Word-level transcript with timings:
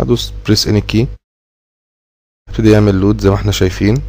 هدوس 0.00 0.32
بريس 0.46 0.66
اني 0.66 0.80
كي 0.80 1.06
ابتدي 2.48 2.70
يعمل 2.70 2.94
لود 3.00 3.20
زي 3.20 3.28
ما 3.30 3.34
إحنا 3.36 3.52
شايفين. 3.52 4.02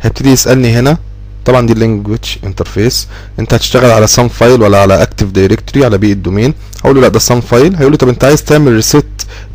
هيبتدي 0.00 0.28
يسألني 0.28 0.68
هنا. 0.68 1.13
طبعا 1.44 1.66
دي 1.66 1.72
اللانجوج 1.72 2.18
انترفيس 2.44 3.08
انت 3.38 3.54
هتشتغل 3.54 3.90
على 3.90 4.06
سام 4.06 4.28
فايل 4.28 4.62
ولا 4.62 4.78
على 4.82 5.02
اكتيف 5.02 5.30
دايركتوري 5.30 5.84
على 5.84 5.98
بيئة 5.98 6.12
دومين 6.14 6.54
هقول 6.84 6.94
له 6.96 7.00
لا 7.02 7.08
ده 7.08 7.18
سام 7.18 7.40
فايل 7.40 7.76
هيقول 7.76 7.92
لي 7.92 7.96
طب 7.98 8.08
انت 8.08 8.24
عايز 8.24 8.44
تعمل 8.44 8.72
ريسيت 8.72 9.04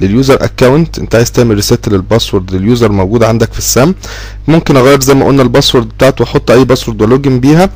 لليوزر 0.02 0.44
اكونت 0.45 1.00
انت 1.00 1.16
عايز 1.16 1.32
تعمل 1.32 1.56
ريسيت 1.56 1.88
للباسورد 1.90 2.52
لليوزر 2.56 2.92
موجود 2.92 3.23
عندك 3.23 3.54
في 3.54 3.60
السام 3.60 3.95
ممكن 4.48 4.78
أغير 4.78 5.02
زي 5.02 5.14
ما 5.14 5.26
قلنا 5.26 5.42
الباسورد 5.44 5.88
بتاعته 5.90 6.22
واحط 6.22 6.52
أي 6.52 6.66
باسورد 6.66 7.02
ولوجن 7.02 7.40
بيها. 7.40 7.70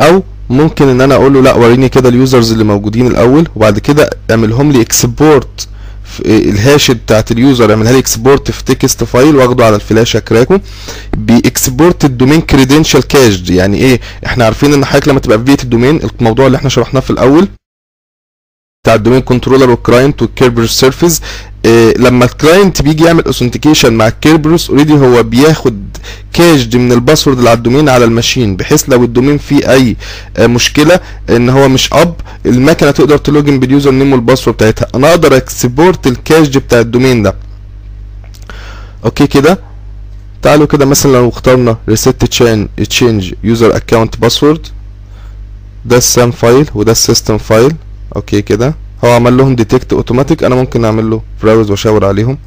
أو 0.00 0.22
ممكن 0.50 0.88
إن 0.88 1.00
أنا 1.00 1.14
أقول 1.14 1.34
له 1.34 1.42
لا 1.42 1.54
وريني 1.54 1.88
كده 1.88 2.08
اليوزرز 2.08 2.52
اللي 2.52 2.64
موجودين 2.64 3.06
الأول 3.06 3.48
وبعد 3.56 3.78
كده 3.78 4.10
اعملهم 4.30 4.72
لي 4.72 4.80
اكسبورت 4.80 5.68
الهاش 6.26 6.90
بتاعت 6.90 7.32
اليوزر 7.32 7.70
اعملها 7.70 7.92
لي 7.92 7.98
اكسبورت 7.98 8.50
في 8.50 8.64
تكست 8.64 9.04
فايل 9.04 9.36
واخده 9.36 9.66
على 9.66 9.76
الفلاشه 9.76 10.18
كراكه 10.18 10.60
بيكسبورت 11.16 12.04
الدومين 12.04 12.40
كريدنشال 12.40 13.02
كاشد 13.06 13.50
يعني 13.50 13.76
إيه؟ 13.78 14.00
إحنا 14.26 14.44
عارفين 14.44 14.74
ان 14.74 14.84
حضرتك 14.84 15.08
لما 15.08 15.20
تبقى 15.20 15.38
في 15.38 15.44
بيئه 15.44 15.62
الدومين 15.62 16.00
الموضوع 16.20 16.46
اللي 16.46 16.56
إحنا 16.58 16.68
شرحناه 16.68 17.00
في 17.00 17.10
الأول 17.10 17.48
بتاع 18.82 18.94
الدومين 18.94 19.20
كنترولر 19.20 19.70
والكلاينت 19.70 20.22
والكيربرس 20.22 20.70
سيرفيس 20.80 21.20
إيه 21.64 21.98
لما 21.98 22.24
الكلاينت 22.24 22.82
بيجي 22.82 23.04
يعمل 23.04 23.24
اوثنتيكيشن 23.24 23.92
مع 23.92 24.08
الكيربرس 24.08 24.70
اوريدي 24.70 24.92
هو 24.94 25.22
بياخد 25.22 25.96
كاشد 26.32 26.76
من 26.76 26.92
الباسورد 26.92 27.38
اللي 27.38 27.50
على 27.50 27.56
الدومين 27.56 27.88
على 27.88 28.04
الماشين 28.04 28.56
بحيث 28.56 28.84
لو 28.88 29.04
الدومين 29.04 29.38
فيه 29.38 29.72
أي 29.72 29.96
آه 30.36 30.46
مشكلة 30.46 31.00
إن 31.30 31.48
هو 31.48 31.68
مش 31.68 31.92
اب 31.92 32.14
المكنة 32.46 32.90
تقدر 32.90 33.16
تلوجن 33.16 33.60
باليوزر 33.60 33.90
نيم 33.90 34.12
والباسورد 34.12 34.56
بتاعتها. 34.56 34.86
أنا 34.94 35.10
أقدر 35.10 35.36
اكسبورت 35.36 36.06
الكاشد 36.06 36.58
بتاع 36.58 36.80
الدومين 36.80 37.22
ده. 37.22 37.34
أوكي 39.04 39.26
كده؟ 39.26 39.58
تعالوا 40.42 40.66
كده 40.66 40.84
مثلا 40.86 41.12
لو 41.12 41.28
اخترنا 41.28 41.76
ريسيت 41.88 42.24
تشينج 42.88 43.34
يوزر 43.44 43.76
اكونت 43.76 44.16
باسورد 44.16 44.66
ده 45.84 45.96
السام 45.96 46.30
فايل 46.30 46.66
وده 46.74 46.92
السيستم 46.92 47.38
فايل. 47.38 47.72
أوكي 48.16 48.42
كده. 48.42 48.74
هو 49.04 49.12
عمل 49.14 49.36
لهم 49.36 49.56
ديتكت 49.56 49.92
اوتوماتيك 49.92 50.44
أنا 50.44 50.54
ممكن 50.54 50.84
أعمل 50.84 51.10
له 51.10 51.22
براوز 51.42 51.70
وأشاور 51.70 52.04
عليهم. 52.04 52.38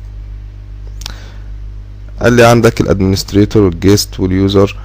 قال 2.21 2.33
لي 2.33 2.45
عندك 2.45 2.81
الادمنستريتور 2.81 3.63
والجيست 3.63 4.19
واليوزر 4.19 4.77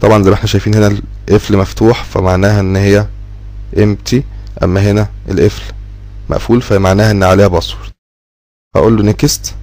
طبعا 0.00 0.22
زي 0.22 0.30
ما 0.30 0.36
إحنا 0.36 0.46
شايفين 0.46 0.74
هنا 0.74 0.98
القفل 1.28 1.56
مفتوح 1.56 2.04
فمعناها 2.04 2.60
إن 2.60 2.76
هي 2.76 3.06
empty. 3.76 4.16
أما 4.62 4.90
هنا 4.90 5.08
القفل 5.30 5.62
مقفول 6.30 6.62
فمعناها 6.62 7.10
إن 7.10 7.22
عليها 7.22 7.46
باسورد 7.48 7.90
هقول 8.76 8.96
له 8.96 9.02
نيكست 9.02 9.54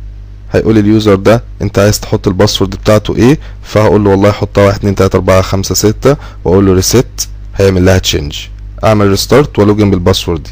هيقول 0.52 0.74
لي 0.74 0.80
اليوزر 0.80 1.16
ده 1.16 1.44
أنت 1.62 1.80
عايز 1.80 2.00
تحط 2.00 2.28
الباسورد 2.28 2.76
بتاعته 2.76 3.16
إيه؟ 3.16 3.40
فهقول 3.64 4.04
له 4.04 4.10
والله 4.10 4.32
حطها 4.32 4.66
واحد 4.66 4.78
اتنين 4.78 4.96
تلاتة 4.96 5.16
أربعة 5.16 5.42
خمسة 5.42 5.76
ستة. 5.76 6.18
وأقول 6.46 6.66
له 6.66 6.74
ريسيت 6.74 7.28
هيعمل 7.56 7.86
لها 7.86 7.98
تشينج 7.98 8.40
اعمل 8.84 9.08
ريستارت 9.08 9.60
والوجن 9.60 9.92
بالباسورد 9.92 10.44
دي. 10.44 10.52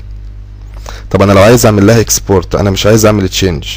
طب 1.09 1.21
أنا 1.21 1.33
لو 1.33 1.41
عايز 1.41 1.65
اعمل 1.65 1.87
لها 1.87 1.99
اكسبورت 1.99 2.55
أنا 2.55 2.69
مش 2.69 2.85
عايز 2.85 3.05
اعمل 3.05 3.29
تشينج 3.29 3.67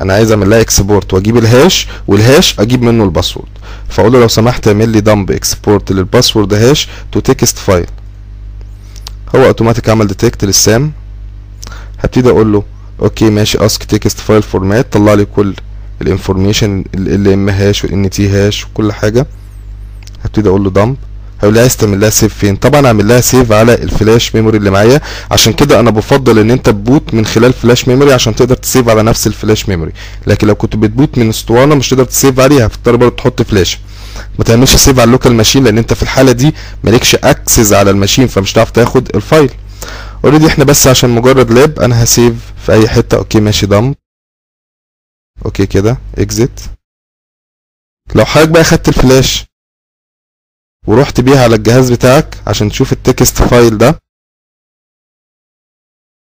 أنا 0.00 0.12
عايز 0.12 0.30
اعمل 0.30 0.50
لها 0.50 0.60
اكسبورت 0.60 1.14
واجيب 1.14 1.36
الهاش 1.36 1.88
والهاش 2.06 2.60
أجيب 2.60 2.82
منه 2.82 3.04
الباسورد. 3.04 3.48
فاقول 3.88 4.12
له 4.12 4.20
لو 4.20 4.28
سمحت 4.28 4.68
اعمل 4.68 4.88
لي 4.88 5.00
دمب 5.00 5.30
اكسبورت 5.30 5.92
للباسورد 5.92 6.54
هاش 6.54 6.88
تو 7.12 7.20
تكست 7.20 7.58
فايل 7.58 7.86
هو 9.36 9.46
اوتوماتيك 9.46 9.88
عمل 9.88 10.06
ديتكت 10.06 10.44
للسام. 10.44 10.92
هبتدي 11.98 12.30
أقول 12.30 12.52
له 12.52 12.62
أوكي 13.02 13.30
ماشي 13.30 13.66
اسك 13.66 13.84
تكست 13.84 14.18
فايل 14.18 14.42
فورمات 14.42 14.92
طلع 14.92 15.14
لي 15.14 15.24
كل 15.24 15.54
الانفورميشن 16.02 16.84
ال 16.94 17.32
ام 17.32 17.48
هاش 17.48 17.84
والان 17.84 18.10
تي 18.10 18.28
هاش 18.28 18.64
وكل 18.64 18.92
حاجة. 18.92 19.26
هبتدي 20.24 20.48
أقول 20.48 20.64
له 20.64 20.70
دمب 20.70 20.96
لي 21.50 21.60
عايز 21.60 21.76
تعمل 21.76 22.00
لها 22.00 22.10
سيف 22.10 22.34
فين؟ 22.34 22.56
طبعا 22.56 22.86
أعمل 22.86 23.08
لها 23.08 23.20
سيف 23.20 23.52
على 23.52 23.74
الفلاش 23.74 24.34
ميموري 24.34 24.58
اللي 24.58 24.70
معايا. 24.70 25.00
عشان 25.30 25.52
كده 25.52 25.80
أنا 25.80 25.90
بفضل 25.90 26.38
إن 26.38 26.50
أنت 26.50 26.66
تبوت 26.66 27.14
من 27.14 27.26
خلال 27.26 27.52
فلاش 27.52 27.88
ميموري 27.88 28.12
عشان 28.12 28.34
تقدر 28.36 28.54
تسيف 28.54 28.88
على 28.88 29.02
نفس 29.02 29.26
الفلاش 29.26 29.68
ميموري. 29.68 29.92
لكن 30.26 30.46
لو 30.46 30.54
كنت 30.54 30.76
بتبوت 30.76 31.18
من 31.18 31.28
أسطوانة 31.28 31.74
مش 31.74 31.88
تقدر 31.88 32.04
تسيف 32.04 32.40
عليها 32.40 32.66
هتضطر 32.66 32.96
برضه 32.96 33.16
تحط 33.16 33.42
فلاش. 33.42 33.78
ما 34.38 34.44
تعملش 34.44 34.76
سيف 34.76 34.98
على 34.98 35.04
اللوكال 35.04 35.34
ماشين 35.34 35.64
لأن 35.64 35.78
أنت 35.78 35.92
في 35.94 36.02
الحالة 36.02 36.32
دي 36.32 36.54
مالكش 36.84 37.14
أكسس 37.14 37.72
على 37.72 37.90
الماشين 37.90 38.26
فمش 38.26 38.52
هتعرف 38.52 38.70
تاخد 38.70 39.16
الفايل. 39.16 39.50
أوريدي 40.24 40.46
إحنا 40.46 40.64
بس 40.64 40.86
عشان 40.86 41.10
مجرد 41.10 41.50
لاب 41.52 41.80
أنا 41.80 42.04
هسيف 42.04 42.34
في 42.66 42.72
أي 42.72 42.88
حتة. 42.88 43.16
أوكي 43.18 43.40
ماشي 43.40 43.66
دمب 43.66 43.94
أوكي 45.44 45.66
كده 45.66 45.98
اكزيت 46.18 46.60
لو 48.14 48.24
حضرتك 48.24 48.50
بقى 48.50 48.64
خدت 48.64 48.88
الفلاش 48.88 49.44
ورحت 50.88 51.20
بيها 51.20 51.42
على 51.42 51.56
الجهاز 51.56 51.92
بتاعك 51.92 52.48
عشان 52.48 52.68
تشوف 52.68 52.92
التكست 52.92 53.42
فايل 53.42 53.78
ده 53.78 53.98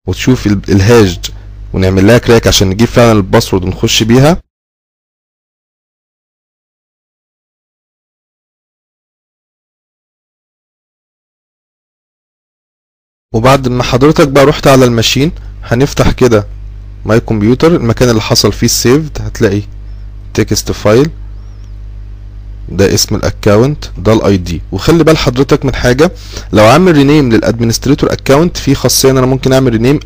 وتشوف 0.07 0.47
الهاش 0.47 1.19
ونعمل 1.73 2.07
لها 2.07 2.17
كراك 2.17 2.47
عشان 2.47 2.69
نجيب 2.69 2.87
فعلا 2.87 3.11
الباسورد 3.11 3.63
ونخش 3.63 4.03
بيها. 4.03 4.41
وبعد 13.33 13.67
ما 13.67 13.83
حضرتك 13.83 14.27
بقى 14.27 14.45
رحت 14.45 14.67
على 14.67 14.85
الماشين 14.85 15.31
هنفتح 15.63 16.11
كده 16.11 16.47
ماي 17.05 17.19
كمبيوتر 17.19 17.75
المكان 17.75 18.09
اللي 18.09 18.21
حصل 18.21 18.53
فيه 18.53 18.65
السيفد 18.65 19.21
هتلاقي 19.21 19.61
تكست 20.33 20.71
فايل. 20.71 21.09
ده 22.71 22.93
اسم 22.93 23.15
الاكونت 23.15 23.85
ده 23.97 24.13
الاي 24.13 24.37
دي. 24.37 24.61
وخلي 24.71 25.03
بال 25.03 25.17
حضرتك 25.17 25.65
من 25.65 25.75
حاجة 25.75 26.11
لو 26.53 26.65
عامل 26.65 26.91
رينيم 26.91 27.29
للادمنستريتور 27.31 28.13
اكونت 28.13 28.57
في 28.57 28.75
خاصية 28.75 29.11
ان 29.11 29.17
أنا 29.17 29.25
ممكن 29.25 29.53
اعمل 29.53 29.71
رينيم 29.71 29.99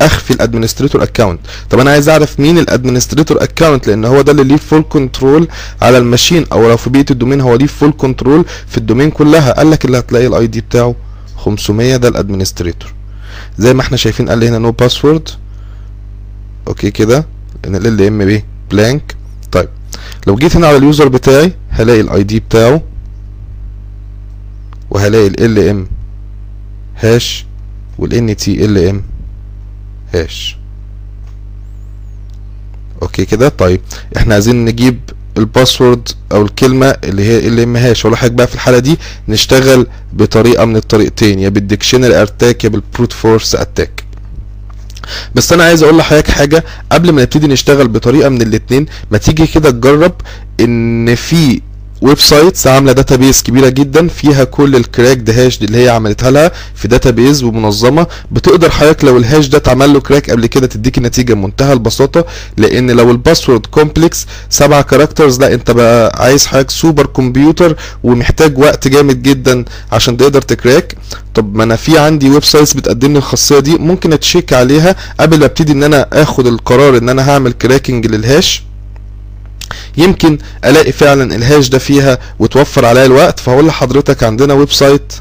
اخفي 0.00 0.30
الادمنستريتور 0.30 1.02
اكونت 1.02 1.40
طب 1.70 1.78
أنا 1.80 1.90
عايز 1.90 2.08
اعرف 2.08 2.40
مين 2.40 2.58
الادمنستريتور 2.58 3.42
اكونت 3.42 3.86
لأن 3.86 4.04
هو 4.04 4.20
ده 4.22 4.32
اللي 4.32 4.44
ليه 4.44 4.56
فول 4.56 4.84
كنترول 4.88 5.48
على 5.82 5.98
الماشين 5.98 6.46
أو 6.52 6.68
لو 6.68 6.76
في 6.76 6.90
بيئة 6.90 7.04
الدومين 7.10 7.40
هو 7.40 7.56
ليه 7.56 7.66
فول 7.66 7.92
كنترول 7.98 8.44
في 8.68 8.76
الدومين 8.78 9.10
كلها. 9.10 9.52
قال 9.52 9.70
لك 9.70 9.84
اللي 9.84 9.98
هتلاقي 9.98 10.26
الاي 10.26 10.46
دي 10.46 10.60
بتاعه 10.60 10.94
500 11.36 11.96
ده 11.96 12.08
الادمنستريتور. 12.08 12.92
زي 13.58 13.74
ما 13.74 13.80
إحنا 13.82 13.96
شايفين 13.96 14.28
قال 14.28 14.38
لي 14.38 14.48
هنا 14.48 14.58
نو 14.58 14.70
باسورد 14.72 15.28
أوكي 16.68 16.90
كده. 16.90 17.26
ان 17.66 17.76
ال 17.76 18.02
ام 18.02 18.24
بي 18.24 18.44
بلانك. 18.70 19.16
لو 20.26 20.34
جيت 20.36 20.56
هنا 20.56 20.66
على 20.66 20.76
اليوزر 20.76 21.08
بتاعي 21.08 21.52
هلاقي 21.70 22.00
الاي 22.00 22.22
دي 22.22 22.40
بتاعه 22.40 22.82
وهلاقي 24.90 25.26
ال 25.26 25.68
ام 25.68 25.86
هاش 26.96 27.46
والان 27.98 28.36
تي 28.36 28.64
ال 28.64 28.78
ام 28.88 29.02
هاش 30.14 30.56
أوكي 33.02 33.24
كده؟ 33.24 33.48
طيب 33.48 33.80
إحنا 34.16 34.34
عايزين 34.34 34.64
نجيب 34.64 35.00
الباسورد 35.38 36.08
أو 36.32 36.42
الكلمة 36.42 36.86
اللي 36.86 37.24
هي 37.24 37.48
ال 37.48 37.60
ام 37.60 37.76
هاش 37.76 38.04
ولا 38.04 38.16
حاجة 38.16 38.30
بقى 38.30 38.46
في 38.46 38.54
الحالة 38.54 38.78
دي 38.78 38.98
نشتغل 39.28 39.86
بطريقة 40.12 40.64
من 40.64 40.76
الطريقتين 40.76 41.38
يا 41.38 41.48
بالديكشنري 41.48 42.22
أتاك 42.22 42.64
يا 42.64 42.68
بالبروت 42.68 43.12
فورس 43.12 43.54
أتاك. 43.54 44.04
بس 45.34 45.52
أنا 45.52 45.64
عايز 45.64 45.82
أقول 45.82 45.98
لحضرتك 45.98 46.30
حاجة 46.30 46.64
قبل 46.92 47.12
ما 47.12 47.22
نبتدي 47.22 47.46
نشتغل 47.46 47.88
بطريقة 47.88 48.28
من 48.28 48.42
الاتنين 48.42 48.86
ما 49.10 49.18
تيجي 49.18 49.46
كده 49.46 49.70
تجرب 49.70 50.12
إن 50.60 51.14
في 51.14 51.60
ويب 52.00 52.18
سايتس 52.18 52.66
عاملة 52.66 52.92
داتابيز 52.92 53.42
كبيرة 53.42 53.68
جدا 53.68 54.08
فيها 54.08 54.44
كل 54.44 54.76
الكراك 54.76 55.30
هاش 55.30 55.58
اللي 55.62 55.84
هي 55.84 55.88
عملتها 55.88 56.30
لها 56.30 56.52
في 56.74 56.88
داتابيز 56.88 57.42
ومنظمة. 57.42 58.06
بتقدر 58.30 58.70
حضرتك 58.70 59.04
لو 59.04 59.16
الهاش 59.16 59.46
ده 59.46 59.58
اتعمل 59.58 59.92
له 59.92 60.00
كراك 60.00 60.30
قبل 60.30 60.46
كده 60.46 60.66
تديك 60.66 60.98
النتيجة 60.98 61.34
بمنتهى 61.34 61.72
البساطة 61.72 62.24
لأن 62.56 62.90
لو 62.90 63.10
الباسورد 63.10 63.66
كومبلكس 63.66 64.26
سبعة 64.50 64.82
كاركترز 64.82 65.40
لا 65.40 65.54
أنت 65.54 65.70
بقى 65.70 66.22
عايز 66.24 66.46
حضرتك 66.46 66.70
سوبر 66.70 67.06
كمبيوتر 67.06 67.76
ومحتاج 68.02 68.58
وقت 68.58 68.88
جامد 68.88 69.22
جدا 69.22 69.64
عشان 69.92 70.16
تقدر 70.16 70.42
تكراك 70.42 70.94
طب 71.34 71.54
ما 71.56 71.64
أنا 71.64 71.76
في 71.76 71.98
عندي 71.98 72.30
ويب 72.30 72.44
سايتس 72.44 72.72
بتقدم 72.72 73.12
لي 73.12 73.18
الخاصية 73.18 73.58
دي 73.58 73.78
ممكن 73.78 74.12
أتشيك 74.12 74.52
عليها 74.52 74.96
قبل 75.20 75.38
ما 75.38 75.44
أبتدي 75.44 75.72
إن 75.72 75.82
أنا 75.82 76.06
آخد 76.12 76.46
القرار 76.46 76.96
إن 76.96 77.08
أنا 77.08 77.30
هعمل 77.30 77.52
كراكنج 77.52 78.06
للهاش 78.06 78.62
يمكن 79.96 80.38
ألاقي 80.64 80.92
فعلا 80.92 81.34
الهاش 81.36 81.68
ده 81.68 81.78
فيها 81.78 82.18
وتوفر 82.38 82.84
عليا 82.86 83.06
الوقت 83.06 83.40
فهقول 83.40 83.66
لحضرتك 83.66 84.22
عندنا 84.22 84.54
ويب 84.54 84.70
سايت 84.72 85.12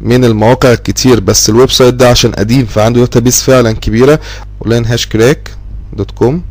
من 0.00 0.24
المواقع 0.24 0.72
الكتير 0.72 1.20
بس 1.20 1.48
الويب 1.50 1.70
سايت 1.70 1.94
ده 1.94 2.08
عشان 2.10 2.32
قديم 2.32 2.66
فعنده 2.66 3.00
داتابيس 3.00 3.42
فعلا 3.42 3.72
كبيرة 3.72 4.20
أونلاين 4.62 4.86
هاش 4.86 5.06
كراك 5.06 5.56
دوت 5.92 6.10
كوم. 6.10 6.42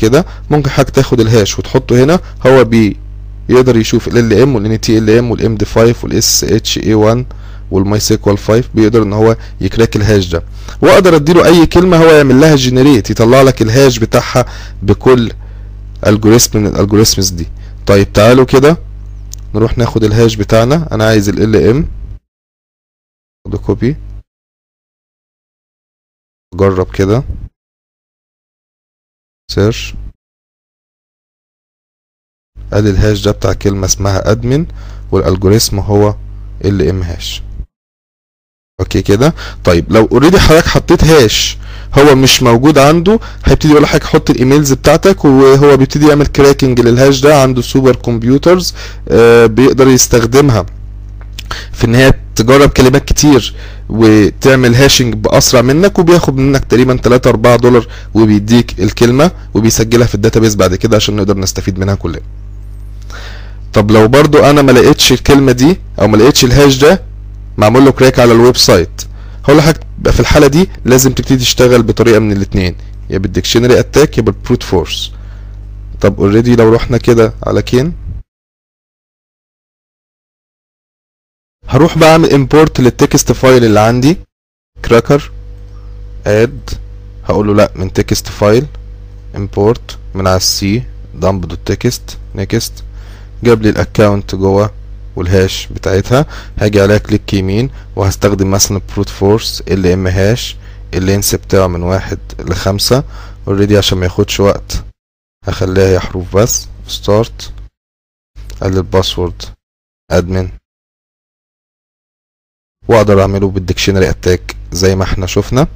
كده 0.00 0.26
ممكن 0.50 0.70
حضرتك 0.70 0.94
تاخد 0.94 1.20
الهاش 1.20 1.58
وتحطه 1.58 2.04
هنا 2.04 2.20
هو 2.46 2.64
بي 2.64 2.96
يقدر 3.48 3.76
يشوف 3.76 4.08
ال 4.08 4.32
ام 4.42 4.54
والان 4.54 4.80
تي 4.80 4.98
ال 4.98 5.10
ام 5.10 5.30
والام 5.30 5.54
دي 5.56 5.64
5 5.64 5.94
والاس 6.02 6.44
اتش 6.44 6.78
اي 6.78 6.94
1 6.94 7.24
والماي 7.70 8.00
سيكوال 8.00 8.38
5 8.38 8.68
بيقدر 8.74 9.02
إن 9.02 9.12
هو 9.12 9.36
يكراك 9.60 9.96
الهاش 9.96 10.28
ده. 10.28 10.42
وأقدر 10.82 11.16
أديله 11.16 11.46
أي 11.46 11.66
كلمة 11.66 11.96
هو 11.96 12.10
يعمل 12.16 12.40
لها 12.40 12.56
جنريت 12.56 13.10
يطلع 13.10 13.42
لك 13.42 13.62
الهاش 13.62 13.98
بتاعها 13.98 14.44
بكل 14.82 15.32
الجوريثم 16.06 16.58
من 16.58 16.66
الالجوريثمز 16.66 17.30
دي. 17.30 17.46
طيب 17.86 18.12
تعالوا 18.12 18.44
كده 18.44 18.76
نروح 19.54 19.78
ناخد 19.78 20.04
الهاش 20.04 20.34
بتاعنا. 20.36 20.94
أنا 20.94 21.04
عايز 21.06 21.28
ال 21.28 21.56
ام 21.56 21.88
خد 23.46 23.56
كوبي 23.56 23.96
جرب 26.54 26.90
كده. 26.94 27.24
سيرش 29.50 29.94
قال 32.72 32.86
الهاش 32.86 33.24
ده 33.24 33.30
بتاع 33.30 33.52
كلمة 33.52 33.84
اسمها 33.84 34.30
ادمن 34.30 34.66
والالجوريثم 35.12 35.78
هو 35.78 36.14
ال 36.64 36.88
ام 36.88 37.02
هاش 37.02 37.42
أوكي 38.80 39.02
كده؟ 39.02 39.34
طيب 39.64 39.84
لو 39.92 40.08
اوريدي 40.12 40.40
حضرتك 40.40 40.66
حطيت 40.66 41.04
هاش 41.04 41.58
هو 41.98 42.14
مش 42.14 42.42
موجود 42.42 42.78
عنده 42.78 43.20
هيبتدي 43.44 43.72
يقول 43.72 43.82
لحضرتك 43.82 44.04
حط 44.06 44.30
الايميلز 44.30 44.72
بتاعتك 44.72 45.24
وهو 45.24 45.76
بيبتدي 45.76 46.08
يعمل 46.08 46.26
كراكنج 46.26 46.80
للهاش 46.80 47.20
ده 47.20 47.42
عنده 47.42 47.62
سوبر 47.62 47.96
كمبيوترز 47.96 48.74
آه 49.08 49.46
بيقدر 49.46 49.88
يستخدمها. 49.88 50.66
في 51.72 51.84
ان 51.86 51.94
هي 51.94 52.12
تجرب 52.36 52.68
كلمات 52.70 53.04
كتير 53.04 53.54
وتعمل 53.88 54.74
هاشنج 54.74 55.14
بأسرع 55.14 55.60
منك 55.60 55.98
وبياخد 55.98 56.36
منك 56.36 56.64
تقريبا 56.64 56.96
3 56.96 57.30
4 57.30 57.56
دولار 57.56 57.86
وبيديك 58.14 58.74
الكلمة 58.80 59.30
وبيسجلها 59.54 60.06
في 60.06 60.14
الداتابيس 60.14 60.54
بعد 60.54 60.74
كده 60.74 60.96
عشان 60.96 61.16
نقدر 61.16 61.38
نستفيد 61.38 61.78
منها 61.78 61.94
كلنا 61.94 62.20
طب 63.72 63.90
لو 63.90 64.08
برضو 64.08 64.38
أنا 64.38 64.62
ما 64.62 64.72
لقيتش 64.72 65.12
الكلمة 65.12 65.52
دي 65.52 65.78
أو 66.00 66.08
ما 66.08 66.16
لقيتش 66.16 66.44
الهاش 66.44 66.76
ده 66.78 67.02
معمول 67.58 67.84
له 67.84 67.92
كراك 67.92 68.18
على 68.18 68.32
الويب 68.32 68.56
سايت. 68.56 69.02
هقول 69.44 69.56
لحضرتك 69.58 70.10
في 70.10 70.20
الحالة 70.20 70.46
دي 70.46 70.68
لازم 70.84 71.12
تبتدي 71.12 71.36
تشتغل 71.36 71.82
بطريقة 71.82 72.18
من 72.18 72.32
الاثنين 72.32 72.76
يا 73.10 73.18
بالديكشنري 73.18 73.80
اتاك 73.80 74.18
يا 74.18 74.22
بالبروت 74.22 74.62
فورس 74.62 75.12
طب 76.00 76.20
اوريدي 76.20 76.56
لو 76.56 76.74
رحنا 76.74 76.98
كده 76.98 77.32
على 77.46 77.62
كين؟ 77.62 77.92
هروح 81.68 81.98
بقى 81.98 82.12
أعمل 82.12 82.32
امبورت 82.32 82.80
للتكست 82.80 83.32
فايل 83.32 83.64
اللي 83.64 83.80
عندي. 83.80 84.16
كراكر 84.84 85.30
اد 86.26 86.70
هقول 87.24 87.46
له 87.46 87.54
لا 87.54 87.72
من 87.76 87.92
تكست 87.92 88.28
فايل 88.28 88.66
امبورت 89.36 89.98
من 90.14 90.26
على 90.26 90.36
السي 90.36 90.82
تكست 91.64 92.18
نيكست 92.34 92.84
جاب 93.42 93.62
لي 93.62 93.68
الاكونت 93.70 94.34
جوه. 94.34 94.70
والهاش 95.18 95.66
بتاعتها. 95.66 96.26
هاجي 96.58 96.80
عليها 96.80 96.98
كليك 96.98 97.34
يمين 97.34 97.70
وهستخدم 97.96 98.50
مثلا 98.50 98.80
بروت 98.94 99.08
فورس 99.08 99.60
ال 99.60 99.86
ام 99.86 100.06
هاش 100.06 100.56
اللينس 100.94 101.34
بتاعه 101.34 101.66
من 101.66 101.82
واحد 101.82 102.18
لخمسة 102.38 103.04
اوريدي 103.48 103.78
عشان 103.78 103.98
ما 103.98 104.04
ياخدش 104.04 104.40
وقت. 104.40 104.84
هخليها 105.44 105.88
هي 105.88 106.00
حروف 106.00 106.36
بس. 106.36 106.68
ستارت 106.86 107.52
قال 108.60 108.76
الباسورد. 108.76 109.42
ادمن 110.10 110.50
وأقدر 112.88 113.20
أعمله 113.22 113.48
بالديكشنري 113.50 114.10
اتاك 114.10 114.56
زي 114.72 114.96
ما 114.96 115.04
إحنا 115.04 115.26
شفنا. 115.26 115.66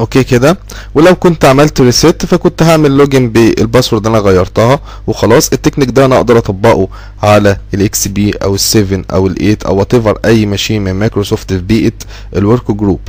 أوكي 0.00 0.24
كده. 0.24 0.58
ولو 0.94 1.14
كنت 1.14 1.44
عملت 1.44 1.80
ريسيت 1.80 2.26
فكنت 2.26 2.62
هعمل 2.62 2.96
لوجن 2.96 3.30
بالباسورد 3.30 4.06
اللي 4.06 4.18
أنا 4.18 4.26
غيرتها 4.26 4.80
وخلاص. 5.06 5.52
التكنيك 5.52 5.90
ده 5.90 6.04
أنا 6.04 6.16
أقدر 6.16 6.38
أطبقه 6.38 6.88
على 7.22 7.56
الاكس 7.74 8.08
بي 8.08 8.30
أو 8.32 8.56
ال7 8.56 8.76
أو 9.12 9.28
ال8 9.28 9.66
أو 9.66 9.76
وات 9.76 9.94
أي 10.24 10.46
ماشين 10.46 10.84
من 10.84 10.92
مايكروسوفت 10.92 11.52
في 11.52 11.58
بيئه 11.58 11.92
الورك 12.36 12.70
جروب 12.70 13.00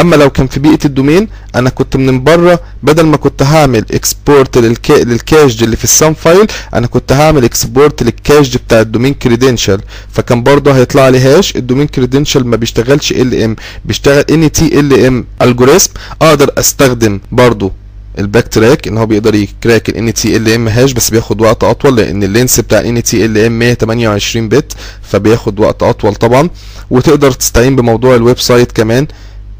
أما 0.00 0.16
لو 0.16 0.30
كان 0.30 0.46
في 0.46 0.60
بيئة 0.60 0.78
الدومين 0.84 1.28
أنا 1.54 1.70
كنت 1.70 1.96
من 1.96 2.24
بره 2.24 2.60
بدل 2.82 3.06
ما 3.06 3.16
كنت 3.16 3.42
هعمل 3.42 3.84
اكسبورت 3.90 4.58
للكا... 4.58 4.92
للكاش 4.92 5.62
اللي 5.62 5.76
في 5.76 5.84
السام 5.84 6.14
فايل 6.14 6.46
أنا 6.74 6.86
كنت 6.86 7.12
هعمل 7.12 7.44
اكسبورت 7.44 8.02
للكاش 8.02 8.56
بتاع 8.56 8.80
الدومين 8.80 9.14
كريدنشال 9.14 9.80
فكان 10.12 10.42
برضه 10.42 10.72
هيطلع 10.76 11.08
لي 11.08 11.18
هاش 11.18 11.56
الدومين 11.56 11.86
كريدنشال 11.86 12.46
ما 12.46 12.56
بيشتغلش 12.56 13.12
ال 13.12 13.42
ام 13.42 13.56
بيشتغل 13.84 14.24
ان 14.30 14.52
تي 14.52 14.80
ال 14.80 15.06
ام 15.06 15.24
الجوريثم 15.42 15.90
أقدر 16.22 16.50
أستخدم 16.58 17.20
برضه 17.32 17.72
الباك 18.18 18.48
تراك 18.48 18.88
إن 18.88 18.98
هو 18.98 19.06
بيقدر 19.06 19.34
يكراك 19.34 19.88
ال 19.88 19.94
ان 19.96 20.14
تي 20.14 20.36
ال 20.36 20.48
ام 20.52 20.68
هاش 20.68 20.92
بس 20.92 21.10
بياخد 21.10 21.40
وقت 21.40 21.64
أطول 21.64 21.96
لأن 21.96 22.22
اللينس 22.22 22.60
بتاع 22.60 22.80
ان 22.80 23.02
تي 23.02 23.24
ال 23.24 23.38
ام 23.38 23.58
128 23.58 24.48
بت 24.48 24.72
فبياخد 25.02 25.60
وقت 25.60 25.82
أطول 25.82 26.14
طبعا. 26.14 26.50
وتقدر 26.90 27.30
تستعين 27.30 27.76
بموضوع 27.76 28.14
الويب 28.14 28.38
سايت 28.38 28.72
كمان. 28.72 29.06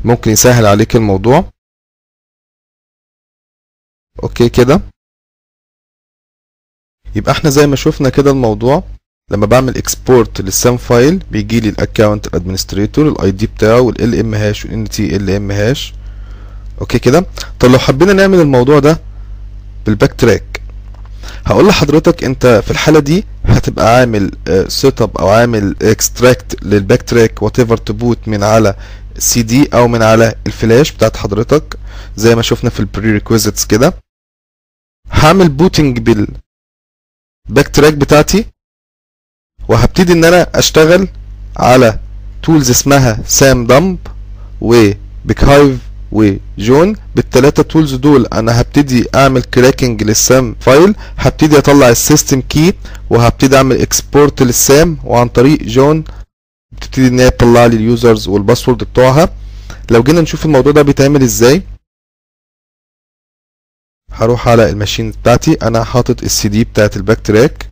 ممكن 0.05 0.31
يسهل 0.31 0.67
عليك 0.67 0.97
الموضوع. 0.97 1.45
أوكي 4.23 4.49
كده. 4.49 4.81
يبقى 7.17 7.33
إحنا 7.33 7.51
زي 7.51 7.67
ما 7.67 7.77
شفنا 7.77 8.09
كده 8.09 8.31
الموضوع 8.31 8.83
لما 9.31 9.47
بعمل 9.47 9.77
اكسبورت 9.77 10.41
للسام 10.41 10.77
فايل 10.77 11.17
بيجي 11.31 11.61
لي 11.61 11.69
الاكونت 11.69 12.27
الادمنستريتور 12.27 13.09
الاي 13.09 13.31
دي 13.31 13.47
بتاعه 13.47 13.81
والال 13.81 14.19
ام 14.21 14.35
هاش 14.35 14.65
والان 14.65 14.89
تي 14.89 15.17
ال 15.17 15.31
ام 15.31 15.51
هاش 15.51 15.95
أوكي 16.81 16.99
كده. 16.99 17.27
طب 17.61 17.69
لو 17.69 17.79
حبينا 17.79 18.13
نعمل 18.13 18.41
الموضوع 18.41 18.79
ده 18.79 19.01
بالباك 19.87 20.13
تراك 20.15 20.61
هقول 21.47 21.67
لحضرتك 21.69 22.25
أنت 22.25 22.47
في 22.65 22.71
الحالة 22.71 22.99
دي 23.01 23.25
هتبقى 23.45 23.97
عامل 23.97 24.31
سيت 24.69 25.03
اب 25.03 25.17
أو 25.19 25.29
عامل 25.29 25.77
اكستراكت 25.83 26.65
للباك 26.65 27.03
تراك 27.03 27.43
وات 27.43 27.59
ايفر 27.59 27.77
تبوت 27.77 28.19
من 28.29 28.43
على 28.43 28.75
سي 29.19 29.43
دي 29.43 29.69
أو 29.75 29.89
من 29.89 30.03
على 30.03 30.35
الفلاش 30.47 30.93
بتاعت 30.93 31.17
حضرتك 31.17 31.79
زي 32.17 32.35
ما 32.35 32.43
شفنا 32.43 32.71
في 32.71 32.81
البري 32.81 33.11
ريكويزيتس 33.13 33.65
كده. 33.67 33.95
هعمل 35.11 35.49
بوتنج 35.49 35.99
بالباك 35.99 37.69
تراك 37.73 37.95
بتاعتي 37.95 38.47
وهبتدي 39.69 40.13
إن 40.13 40.25
أنا 40.25 40.47
أشتغل 40.59 41.09
على 41.57 41.99
تولز 42.43 42.71
اسمها 42.71 43.19
سام 43.27 43.67
دمب 43.67 43.99
وبيك 44.61 45.45
هايف 45.45 45.79
وجون 46.13 46.97
بالتلاتة 47.15 47.63
تولز 47.63 47.95
دول 47.95 48.27
أنا 48.27 48.61
هبتدي 48.61 49.07
أعمل 49.15 49.43
كراكنج 49.43 50.03
للسام 50.03 50.57
فايل 50.61 50.95
هبتدي 51.19 51.59
أطلع 51.59 51.89
السيستم 51.89 52.41
كي 52.41 52.73
وهبتدي 53.11 53.57
أعمل 53.57 53.81
اكسبورت 53.81 54.43
للسام 54.43 54.99
وعن 55.05 55.29
طريق 55.29 55.63
جون 55.63 56.05
بتبتدي 56.77 57.09
إن 57.09 57.21
هي 57.21 57.31
تطلع 57.31 57.67
لي 57.67 57.77
اليوزرز 57.77 58.29
والباسورد 58.29 58.85
بتوعها. 58.85 59.37
لو 59.91 60.03
جينا 60.03 60.21
نشوف 60.21 60.45
الموضوع 60.47 60.73
ده 60.73 60.83
بيتعمل 60.83 61.23
إزاي 61.23 61.63
هروح 64.11 64.49
على 64.49 64.71
الماشين 64.71 65.11
بتاعتي. 65.11 65.53
أنا 65.55 65.85
حاطط 65.85 66.23
السي 66.23 66.49
دي 66.49 66.65
بتاعت 66.65 66.97
الباك 66.97 67.27
تراك 67.27 67.69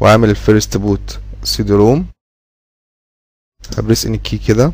وعامل 0.00 0.30
الفيرست 0.30 0.76
بوت 0.76 1.20
سي 1.44 1.62
دي 1.62 1.72
روم 1.72 2.06
هبرس 3.78 4.06
ان 4.06 4.16
كي 4.18 4.38
كده. 4.38 4.72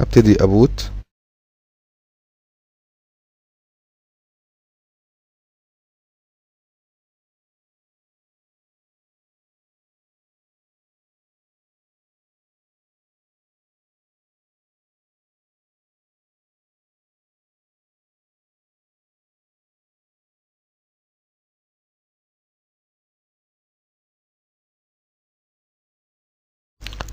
هبتدي 0.00 0.42
ابوت 0.42 0.90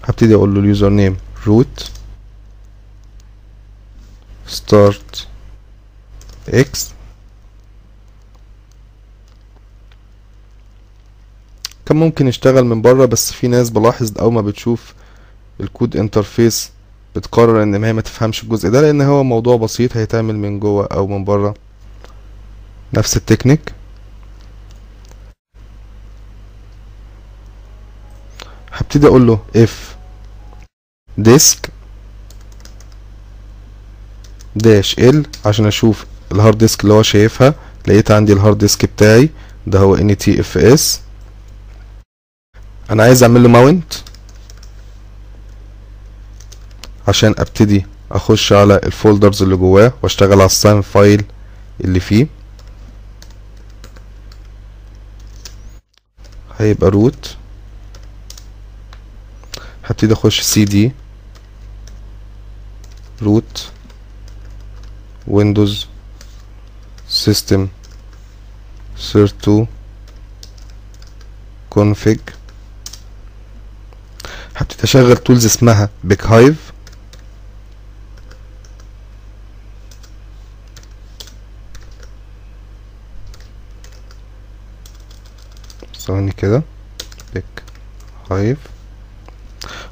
هبتدي 0.04 0.36
أقول 0.36 0.54
له 0.54 0.60
اليوزر 0.60 0.90
نيم 0.90 1.18
روت 1.48 1.92
ستارت 4.48 5.28
إكس 6.50 6.92
كان 11.86 11.98
ممكن 11.98 12.28
يشتغل 12.28 12.64
من 12.66 12.82
بره 12.82 13.06
بس 13.06 13.32
في 13.34 13.48
ناس 13.48 13.70
بلاحظ 13.70 14.18
اول 14.20 14.34
ما 14.34 14.42
بتشوف 14.42 14.94
الكود 15.60 15.98
انترفيس 15.98 16.72
بتقرر 17.16 17.64
إن 17.64 17.84
هي 17.84 17.94
ما 17.94 18.02
تفهمش 18.02 18.44
الجزء 18.44 18.70
ده 18.70 18.82
لأن 18.82 19.02
هو 19.02 19.24
موضوع 19.24 19.58
بسيط 19.58 19.98
هيتعمل 19.98 20.36
من 20.38 20.60
جوه 20.60 20.86
أو 20.92 21.08
من 21.08 21.24
بره. 21.24 21.54
نفس 22.94 23.18
التكنيك. 23.18 23.74
هبتدي 28.74 29.08
أقول 29.08 29.28
له 29.28 29.40
if. 29.56 29.93
Disk 31.22 31.70
داش 34.56 35.00
ال 35.00 35.26
عشان 35.46 35.66
أشوف 35.66 36.06
الهارد 36.32 36.58
ديسك 36.58 36.82
اللي 36.84 36.94
هو 36.94 37.04
شايفها. 37.04 37.56
لقيت 37.88 38.12
عندي 38.12 38.34
الهارد 38.34 38.58
ديسك 38.58 38.86
بتاعي 38.86 39.30
ده 39.68 39.80
هو 39.80 39.96
ان 39.96 40.18
تي 40.18 40.40
اف 40.40 40.58
اس 40.58 41.02
أنا 42.90 43.04
عايز 43.04 43.24
أعمل 43.24 43.44
له 43.44 43.50
ماونت 43.50 43.94
عشان 47.08 47.36
أبتدي 47.38 47.86
أخش 48.12 48.54
على 48.54 48.76
الفولدرز 48.76 49.44
اللي 49.44 49.56
جواه 49.56 49.94
وأشتغل 50.02 50.34
على 50.34 50.46
الساين 50.46 50.82
فايل 50.82 51.24
اللي 51.84 52.00
فيه. 52.00 52.28
هيبقى 56.58 56.90
روت 56.90 57.38
هبتدي 59.86 60.14
أخش 60.14 60.42
سي 60.42 60.66
دي 60.66 60.92
روت 63.24 63.72
ويندوز 65.28 65.88
سيستم 67.10 67.68
سير2 69.14 69.66
config. 71.76 72.20
هبتدي 74.56 74.84
اشغل 74.84 75.18
تولز 75.18 75.46
اسمها 75.46 75.90
بيك 76.04 76.26
هايف 76.26 76.74
ثواني 86.00 86.32
كده. 86.32 86.64
بيك 87.34 87.64
هايف 88.32 88.58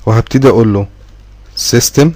وهبتدي 0.06 0.48
أقول 0.48 0.74
له 0.74 0.88
سيستم 1.56 2.14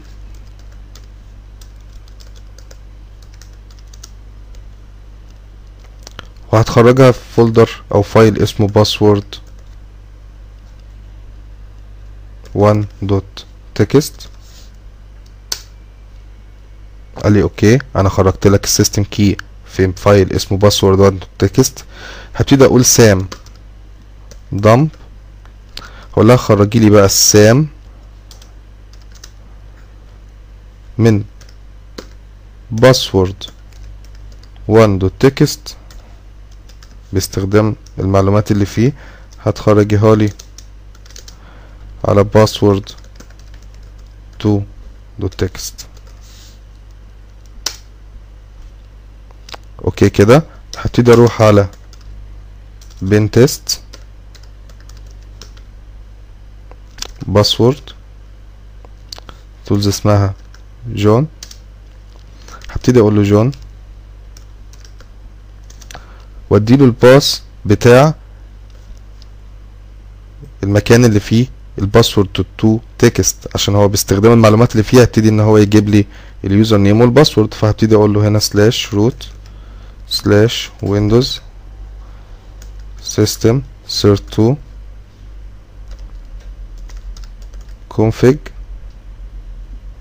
وهتخرجها 6.77 7.11
في 7.11 7.19
فولدر 7.35 7.69
أو 7.93 8.01
فايل 8.01 8.41
اسمه 8.43 8.67
باسورد 8.67 9.35
1 12.55 12.85
دوت 13.01 13.45
تكست 13.75 14.29
قال 17.23 17.33
لي 17.33 17.41
أوكي 17.41 17.79
أنا 17.95 18.09
خرجت 18.09 18.47
لك 18.47 18.63
السيستم 18.63 19.03
كي 19.03 19.37
في 19.65 19.91
فايل 19.91 20.33
اسمه 20.33 20.57
باسورد 20.57 20.99
1 20.99 21.13
دوت 21.19 21.27
تكست 21.39 21.85
هبتدي 22.35 22.65
أقول 22.65 22.85
سام 22.85 23.27
دمب 24.51 24.89
هقول 26.13 26.27
لها 26.27 26.35
خرجي 26.35 26.79
لي 26.79 26.89
بقى 26.89 27.05
السام 27.05 27.67
من 30.97 31.23
باسورد 32.71 33.43
1 34.67 34.99
دوت 34.99 35.13
تكست 35.19 35.77
باستخدام 37.13 37.75
المعلومات 37.99 38.51
اللي 38.51 38.65
فيه 38.65 38.93
هتخرجيها 39.41 40.15
لي 40.15 40.29
على 42.05 42.23
باسورد 42.23 42.89
2 44.41 44.65
دوت 45.19 45.33
تكست 45.33 45.87
أوكي 49.85 50.09
كده 50.09 50.43
هبتدي 50.77 51.13
أروح 51.13 51.41
على 51.41 51.67
بين 53.01 53.31
تيست 53.31 53.81
باسورد 57.27 57.79
تولز 59.65 59.87
اسمها 59.87 60.33
جون. 60.87 61.27
هبتدي 62.69 62.99
أقول 62.99 63.15
له 63.15 63.23
جون. 63.23 63.51
واديله 66.55 66.85
الباس 66.85 67.41
بتاع 67.65 68.15
المكان 70.63 71.05
اللي 71.05 71.19
فيه 71.19 71.47
الباسورد 71.79 72.45
تو 72.57 72.79
تكست 72.97 73.47
عشان 73.55 73.75
هو 73.75 73.87
باستخدام 73.87 74.33
المعلومات 74.33 74.71
اللي 74.71 74.83
فيها 74.83 75.03
هبتدي 75.03 75.29
إن 75.29 75.39
هو 75.39 75.57
يجيب 75.57 75.89
لي 75.89 76.05
اليوزر 76.43 76.77
نيم 76.77 77.01
والباسورد 77.01 77.53
فهبتدي 77.53 77.95
أقول 77.95 78.13
له 78.13 78.27
هنا 78.27 78.39
سلاش 78.39 78.93
روت 78.93 79.27
سلاش 80.07 80.69
ويندوز 80.83 81.41
سيستم 83.01 83.61
سير 83.87 84.13
2 84.13 84.57
config 87.93 88.37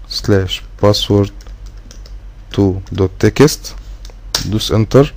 سلاش 0.08 0.62
باسورد 0.82 1.30
2 2.54 2.80
دوت 2.92 3.11
تكست 3.18 3.75
دوس 4.46 4.73
انتر 4.73 5.14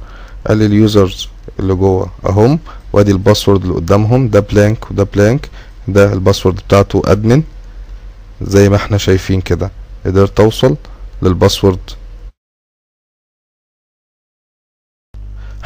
قال 0.48 0.58
لي 0.58 0.66
اليوزرز 0.66 1.28
اللي 1.60 1.74
جوه 1.74 2.10
أهم 2.30 2.60
وأدي 2.94 3.12
الباسورد 3.12 3.62
اللي 3.62 3.76
قدامهم 3.76 4.30
ده 4.30 4.40
بلانك 4.40 4.92
وده 4.92 5.04
بلانك 5.04 5.50
ده 5.88 6.14
الباسورد 6.14 6.56
بتاعته 6.56 7.02
ادمن 7.06 7.44
زي 8.42 8.70
ما 8.70 8.76
إحنا 8.76 8.98
شايفين 8.98 9.42
كده. 9.42 9.72
قدرت 10.06 10.40
أوصل 10.40 10.76
للباسورد 11.22 11.80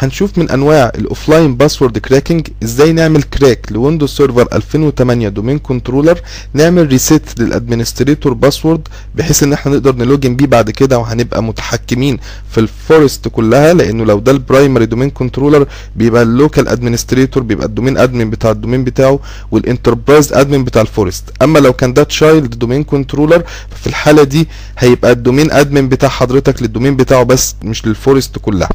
هنشوف 0.02 0.38
من 0.38 0.50
أنواع 0.52 0.92
الاوفلاين 0.96 1.56
باسورد 1.56 1.98
كراكنج 1.98 2.48
إزاي 2.64 2.92
نعمل 2.92 3.24
كراك 3.24 3.72
لويندوز 3.72 4.10
سيرفر 4.10 4.48
2008 4.54 5.30
دومين 5.30 5.60
كنترولر 5.60 6.20
نعمل 6.54 6.88
ريسيت 6.88 7.40
للادمنستريتور 7.40 8.34
باسورد 8.34 8.88
بحيث 9.16 9.44
إن 9.44 9.54
إحنا 9.54 9.72
نقدر 9.72 9.96
نلوجن 9.96 10.36
بيه 10.36 10.46
بعد 10.46 10.70
كده 10.72 10.98
وهنبقى 11.00 11.44
متحكمين 11.44 12.20
في 12.52 12.60
الفورست 12.60 13.28
كلها 13.28 13.74
لأنه 13.74 14.06
لو 14.06 14.20
ده 14.20 14.32
البرايمري 14.32 14.86
دومين 14.86 15.10
كنترولر 15.10 15.68
بيبقى 15.96 16.22
اللوكال 16.24 16.68
ادمنستريتور 16.68 17.44
بيبقى 17.44 17.66
الدومين 17.68 17.98
ادمن 17.98 18.30
بتاع 18.30 18.52
الدومين 18.52 18.84
بتاعه 18.84 19.20
والانتربرايز 19.52 20.34
ادمن 20.34 20.64
بتاع 20.64 20.82
الفورست 20.82 21.24
أما 21.42 21.60
لو 21.60 21.74
كان 21.74 21.94
ده 21.94 22.04
تشايلد 22.04 22.60
دومين 22.60 22.84
كنترولر 22.84 23.44
ففي 23.70 23.88
الحالة 23.88 24.24
دي 24.24 24.48
هيبقى 24.78 25.12
الدومين 25.12 25.52
ادمن 25.52 25.90
بتاع 25.90 26.10
حضرتك 26.10 26.62
للدومين 26.62 26.96
بتاعه 26.96 27.24
بس 27.24 27.56
مش 27.64 27.86
للفورست 27.88 28.38
كلها. 28.42 28.70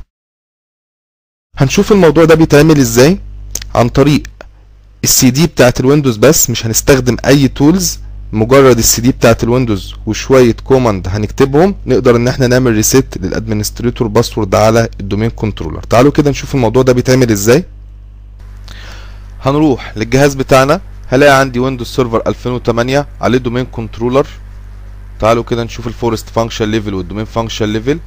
هنشوف 1.58 1.92
الموضوع 1.92 2.24
ده 2.24 2.34
بيتعمل 2.34 2.78
إزاي. 2.78 3.18
عن 3.74 3.88
طريق 3.88 4.22
السي 5.04 5.30
دي 5.30 5.46
بتاعت 5.46 5.80
الويندوز 5.80 6.16
بس 6.16 6.50
مش 6.50 6.66
هنستخدم 6.66 7.16
أي 7.26 7.48
تولز 7.48 7.98
مجرد 8.32 8.78
السي 8.78 9.02
دي 9.02 9.12
بتاعت 9.12 9.44
الويندوز 9.44 9.94
وشوية 10.06 10.56
كوماند 10.64 11.08
هنكتبهم. 11.08 11.74
نقدر 11.86 12.16
إن 12.16 12.28
إحنا 12.28 12.46
نعمل 12.46 12.72
ريسيت 12.72 13.18
للأدمنستريتور 13.18 14.08
باسورد 14.08 14.54
على 14.54 14.88
الدومين 15.00 15.30
كنترولر 15.30 15.80
تعالوا 15.90 16.12
كده 16.12 16.30
نشوف 16.30 16.54
الموضوع 16.54 16.82
ده 16.82 16.92
بيتعمل 16.92 17.30
إزاي. 17.30 17.64
هنروح 19.42 19.92
للجهاز 19.96 20.34
بتاعنا. 20.34 20.80
هلاقي 21.08 21.40
عندي 21.40 21.58
ويندوز 21.58 21.86
سيرفر 21.86 22.22
2008 22.26 23.06
عليه 23.20 23.38
دومين 23.38 23.64
كنترولر 23.64 24.26
تعالوا 25.20 25.42
كده 25.42 25.64
نشوف 25.64 25.86
الفورست 25.86 26.28
فانكشن 26.28 26.64
ليفل 26.70 26.94
والدومين 26.94 27.24
فانكشن 27.24 27.64
ليفل 27.64 27.98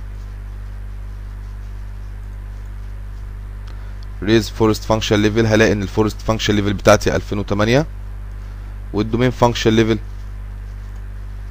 ريز 4.23 4.49
فورست 4.49 4.83
فانكشن 4.83 5.21
ليفل 5.21 5.45
هلاقي 5.45 5.71
إن 5.71 5.81
الفورست 5.83 6.21
فانكشن 6.21 6.55
ليفل 6.55 6.73
بتاعتي 6.73 7.15
2008 7.15 7.85
والدومين 8.93 9.31
فانكشن 9.31 9.71
ليفل 9.73 9.99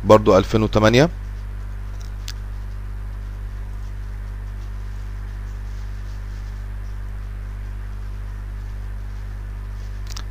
برضو 0.04 0.38
2008 0.38 1.08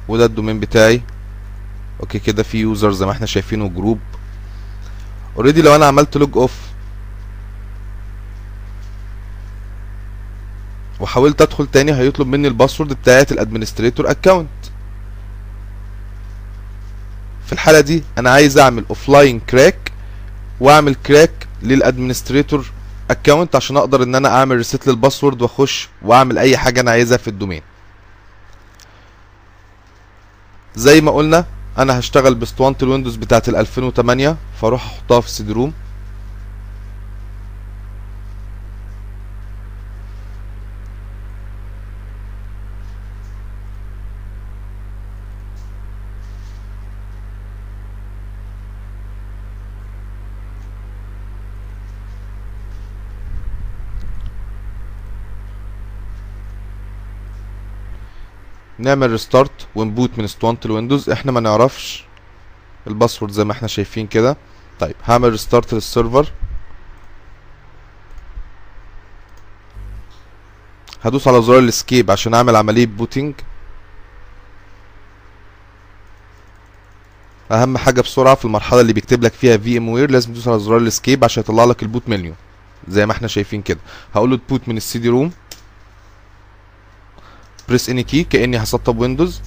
وده 0.08 0.26
الدومين 0.26 0.60
بتاعي. 0.60 1.02
أوكي 2.00 2.20
كده 2.20 2.44
في 2.44 2.58
يوزر 2.58 2.92
زي 2.92 3.06
ما 3.06 3.12
إحنا 3.12 3.26
شايفينه 3.26 3.68
جروب 3.70 4.00
اوريدي 5.38 5.62
لو 5.62 5.76
أنا 5.76 5.86
عملت 5.86 6.18
لوج 6.18 6.38
اوف 6.38 6.67
وحاولت 11.00 11.42
ادخل 11.42 11.68
تاني 11.68 11.94
هيطلب 11.94 12.28
مني 12.28 12.48
الباسورد 12.48 12.94
بتاعت 12.94 13.32
الادمنستريتور 13.32 14.12
اكونت 14.12 14.48
في 17.46 17.54
الحالة 17.54 17.80
دي 17.80 18.04
أنا 18.18 18.30
عايز 18.30 18.58
اعمل 18.58 18.86
اوفلاين 18.90 19.40
كراك 19.40 19.92
واعمل 20.60 20.96
كراك 20.96 21.32
للادمنستريتور 21.64 22.72
اكونت 23.12 23.56
عشان 23.56 23.78
أقدر 23.78 24.04
ان 24.04 24.16
أنا 24.16 24.30
اعمل 24.30 24.58
ريسيت 24.58 24.88
للباسورد 24.88 25.42
واخش 25.42 25.90
واعمل 26.02 26.38
اي 26.38 26.58
حاجة 26.58 26.82
أنا 26.82 26.92
عايزها 26.92 27.18
في 27.18 27.28
الدومين. 27.28 27.62
زي 30.76 31.02
ما 31.02 31.12
قلنا 31.12 31.46
أنا 31.78 32.00
هشتغل 32.00 32.36
باسطوانه 32.36 32.76
الويندوز 32.84 33.16
بتاعت 33.16 33.50
ال 33.50 33.56
2008 33.56 34.38
فاروح 34.62 34.86
احطها 34.86 35.22
في 35.22 35.28
السي 35.28 35.44
نعمل 58.80 59.12
ريستارت 59.12 59.52
ونبوت 59.76 60.12
من 60.18 60.24
اسطوانه 60.24 60.58
الويندوز 60.66 61.10
إحنا 61.10 61.32
ما 61.32 61.40
نعرفش 61.40 62.06
الباسورد 62.88 63.32
زي 63.32 63.44
ما 63.44 63.52
إحنا 63.52 63.68
شايفين 63.68 64.08
كده. 64.08 64.38
طيب 64.80 64.96
هعمل 65.06 65.30
ريستارت 65.30 65.74
للسيرفر 65.74 66.32
هدوس 71.04 71.28
على 71.28 71.42
زرار 71.42 71.60
الاسكيب 71.60 72.12
عشان 72.12 72.34
أعمل 72.34 72.56
عملية 72.56 72.86
بوتينج 72.86 73.34
أهم 77.52 77.78
حاجة 77.78 78.02
بسرعة 78.02 78.36
في 78.36 78.46
المرحلة 78.46 78.82
اللي 78.82 78.94
بيكتب 78.94 79.24
لك 79.24 79.34
فيها 79.34 79.58
في 79.58 79.78
ام 79.78 79.90
وير 79.90 80.12
لازم 80.12 80.32
تدوس 80.32 80.48
على 80.48 80.60
زرار 80.60 80.78
الاسكيب 80.78 81.24
عشان 81.24 81.42
يطلع 81.44 81.64
لك 81.66 81.84
البوت 81.84 82.10
منيو 82.10 82.34
زي 82.88 83.06
ما 83.06 83.12
إحنا 83.12 83.28
شايفين 83.28 83.62
كده. 83.62 83.80
هقول 84.16 84.30
له 84.30 84.38
تبوت 84.38 84.68
من 84.68 84.78
السي 84.78 85.00
دي 85.00 85.10
روم 85.10 85.32
بريس 87.70 87.90
اني 87.90 88.04
كي 88.04 88.24
كأني 88.24 88.58
هسطب 88.64 88.98
ويندوز 89.00 89.42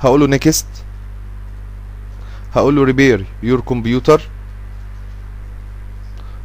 هقول 0.00 0.20
له 0.20 0.26
نيكست 0.26 0.66
هقول 2.54 2.76
له 2.76 2.84
ريبير 2.84 3.24
يور 3.42 3.60
كمبيوتر 3.60 4.22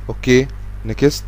أوكي 0.10 0.48
نيكست 0.86 1.26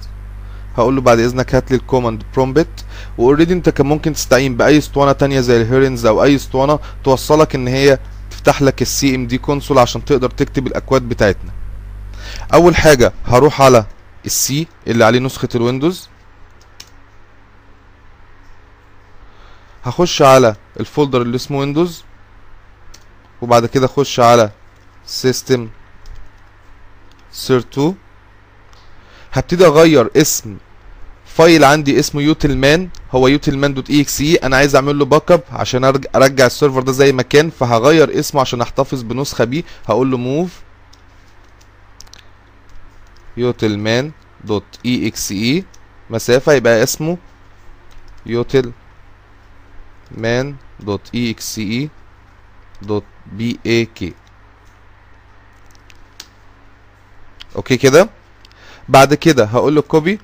هقول 0.78 0.96
له 0.96 1.02
بعد 1.02 1.20
إذنك 1.20 1.56
هات 1.56 1.72
لي 1.72 1.78
الكوماند 1.78 2.24
برومبت 2.34 2.86
واوريدي 3.18 3.54
أنت 3.54 3.70
كان 3.70 3.86
ممكن 3.86 4.14
تستعين 4.14 4.58
بأي 4.58 4.78
اسطوانة 4.78 5.12
تانية 5.12 5.40
زي 5.40 5.62
الهيرنز 5.62 6.06
أو 6.06 6.24
أي 6.24 6.36
اسطوانة 6.36 6.80
توصلك 7.04 7.56
إن 7.56 7.68
هي 7.68 8.00
تفتح 8.32 8.62
لك 8.62 8.82
السي 8.82 9.16
ام 9.16 9.28
دي 9.28 9.38
كونسول 9.38 9.78
عشان 9.80 10.06
تقدر 10.06 10.30
تكتب 10.30 10.68
الأكواد 10.68 11.02
بتاعتنا. 11.02 11.52
أول 12.54 12.76
حاجة 12.76 13.14
هروح 13.26 13.62
على 13.62 13.86
السي 14.26 14.68
اللي 14.88 15.06
عليه 15.06 15.20
نسخة 15.20 15.50
الويندوز 15.56 16.10
هخش 19.84 20.22
على 20.22 20.56
الفولدر 20.80 21.22
اللي 21.22 21.36
اسمه 21.36 21.58
ويندوز 21.60 22.04
وبعد 23.42 23.66
كده 23.66 23.86
أخش 23.86 24.20
على 24.20 24.52
سيستم 25.06 25.70
سير 27.32 27.58
2 27.58 27.96
هبتدي 29.34 29.66
اغير 29.66 30.10
اسم 30.18 30.58
فايل 31.26 31.64
عندي 31.64 32.00
اسمه 32.00 32.22
يوتلمان. 32.22 32.90
هو 33.12 33.28
يوتلمان 33.28 33.74
دوت 33.74 33.90
اي 33.90 34.02
إكس 34.02 34.22
اي 34.22 34.36
أنا 34.36 34.58
عايز 34.58 34.76
اعمل 34.76 35.00
له 35.00 35.06
باك 35.06 35.32
اب 35.32 35.44
عشان 35.52 35.84
ارجع, 36.16 36.46
السيرفر 36.46 36.82
ده 36.82 36.92
زي 36.92 37.12
ما 37.12 37.24
كان 37.24 37.50
فهغير 37.50 38.20
اسمه 38.20 38.42
عشان 38.42 38.62
احتفظ 38.62 39.02
بنسخة 39.02 39.44
بيه. 39.44 39.64
هقول 39.86 40.12
له 40.12 40.18
موف 40.18 40.62
يوتلمان 43.38 44.12
دوت 44.44 44.64
اي 44.86 45.08
إكس 45.08 45.32
اي 45.32 45.64
مسافة 46.10 46.54
يبقى 46.54 46.84
اسمه 46.84 47.18
يوتل 48.26 48.72
مان 50.12 50.56
دوت 50.80 51.10
اي 51.16 51.32
إكس 51.32 51.60
اي 51.60 51.90
دوت 52.82 53.04
بي 53.26 53.60
اي 53.66 53.86
كي. 53.86 54.14
أوكي 57.56 57.78
كده؟ 57.78 58.10
بعد 58.90 59.14
كده 59.14 59.46
هقول 59.46 59.76
له 59.76 59.82
كوبي 59.82 60.20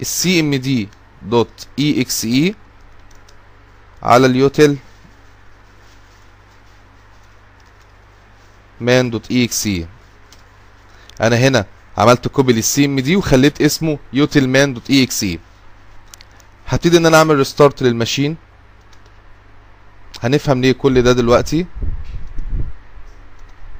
السي 0.00 0.40
ام 0.40 0.54
دي 0.54 0.88
دوت 1.22 1.66
اي 1.78 2.00
إكس 2.00 2.24
اي 2.24 2.54
على 4.02 4.26
اليوتل 4.26 4.76
مان 8.80 9.10
دوت 9.10 9.30
اي 9.30 9.44
إكس 9.44 9.66
اي 9.66 9.86
أنا 11.20 11.36
هنا 11.36 11.66
عملت 11.98 12.28
كوبي 12.28 12.52
للسي 12.52 12.84
ام 12.84 13.00
دي 13.00 13.16
وخليت 13.16 13.60
اسمه 13.60 13.98
يوتل 14.12 14.48
مان 14.48 14.74
دوت 14.74 14.90
اي 14.90 15.02
إكس 15.02 15.22
اي 15.22 15.38
هبتدي 16.68 16.96
إن 16.96 17.06
أنا 17.06 17.16
أعمل 17.16 17.36
ريستارت 17.36 17.82
للماشين. 17.82 18.36
هنفهم 20.22 20.60
ليه 20.60 20.72
كل 20.72 21.02
ده 21.02 21.12
دلوقتي؟ 21.12 21.66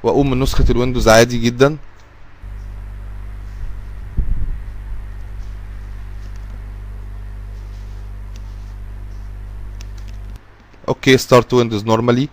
وأقوم 0.03 0.29
من 0.29 0.39
نسخة 0.39 0.65
الويندوز 0.69 1.07
عادي 1.07 1.37
جدا. 1.37 1.77
أوكي 10.89 11.17
ستارت 11.17 11.53
ويندوز 11.53 11.85
نورمالي 11.85 12.29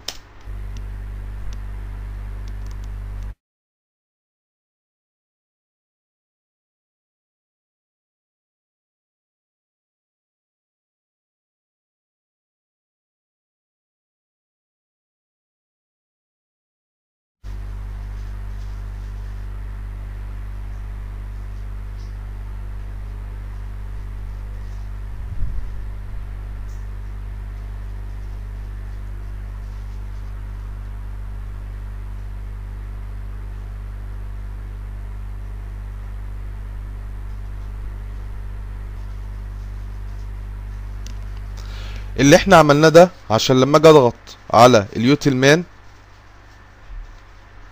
اللي 42.21 42.37
إحنا 42.37 42.57
عملناه 42.57 42.89
ده 42.89 43.11
عشان 43.31 43.61
لما 43.61 43.77
أجي 43.79 43.89
اضغط 43.89 44.15
على 44.51 44.87
اليوتل 44.97 45.37
مان 45.37 45.65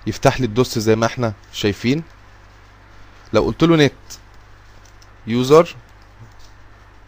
يفتح 0.07 0.40
لي 0.40 0.46
الدوس 0.46 0.78
زي 0.78 0.96
ما 0.96 1.07
إحنا 1.07 1.33
شايفين. 1.52 2.02
لو 3.33 3.42
قلت 3.44 3.62
له 3.64 3.76
نت 3.76 3.92
يوزر 5.26 5.76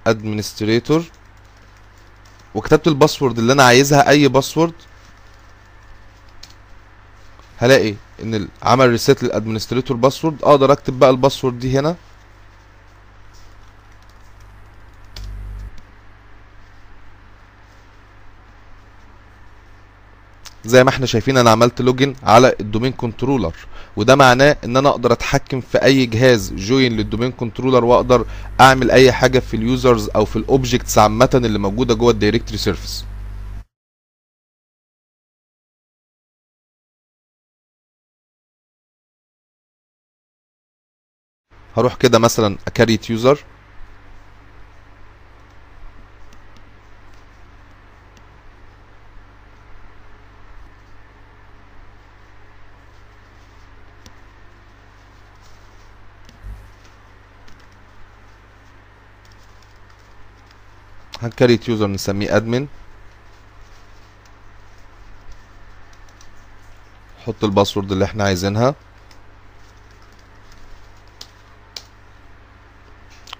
ادمنستريتور 0.07 1.05
وكتبت 2.55 2.87
الباسورد 2.88 3.38
اللي 3.38 3.53
أنا 3.53 3.62
عايزها 3.64 4.09
اي 4.09 4.29
باسورد 4.29 4.72
هلاقي 7.59 7.94
ان 8.22 8.49
عمل 8.62 8.88
ريسيت 8.90 9.22
للادمنستريتور 9.22 9.96
باسورد 9.96 10.42
أقدر 10.42 10.72
اكتب 10.72 10.99
بقى 10.99 11.11
الباسورد 11.11 11.59
دي 11.59 11.79
هنا. 11.79 11.96
زي 20.66 20.85
ما 20.85 20.90
إحنا 20.90 21.07
شايفين 21.07 21.37
أنا 21.38 21.50
عملت 21.50 21.81
لوجن 21.83 22.14
على 22.22 22.55
الدومين 22.61 22.92
كنترولر 22.92 23.55
وده 23.96 24.16
معناه 24.16 24.57
ان 24.64 24.76
أنا 24.76 24.88
أقدر 24.88 25.12
اتحكم 25.12 25.61
في 25.61 25.79
اي 25.85 26.07
جهاز 26.07 26.52
جوين 26.52 26.96
للدومين 26.96 27.33
كنترولر 27.33 27.85
واقدر 27.85 28.26
اعمل 28.61 28.90
اي 28.90 29.12
حاجة 29.12 29.38
في 29.38 29.55
اليوزرز 29.57 30.09
أو 30.16 30.24
في 30.24 30.37
الاوبجكتس 30.37 30.98
عامة 30.98 31.31
اللي 31.35 31.59
موجودة 31.59 31.94
جوه 31.94 32.11
الدايركتوري 32.11 32.59
سيرفيس 32.59 33.05
هروح 41.76 41.94
كده 41.96 42.18
مثلا 42.18 42.59
اكريت 42.66 43.11
يوزر. 43.11 43.44
هنكريت 61.27 61.69
يوزر 61.69 61.87
نسميه 61.87 62.37
ادمن 62.37 62.67
نحط 67.21 67.45
الباسورد 67.45 67.93
اللي 67.93 68.05
إحنا 68.05 68.25
عايزينها. 68.25 68.75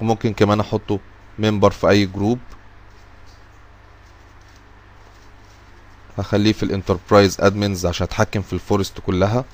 وممكن 0.01 0.33
كمان 0.33 0.61
احطه 0.61 1.01
ممبر 1.38 1.70
في 1.70 1.88
اي 1.88 2.07
جروب 2.07 2.38
هخليه 6.18 6.53
في 6.53 6.62
الانتربرايز 6.62 7.40
ادمنز 7.40 7.87
عشان 7.87 8.05
اتحكم 8.05 8.42
في 8.42 8.53
الفورست 8.53 9.01
كلها. 9.01 9.44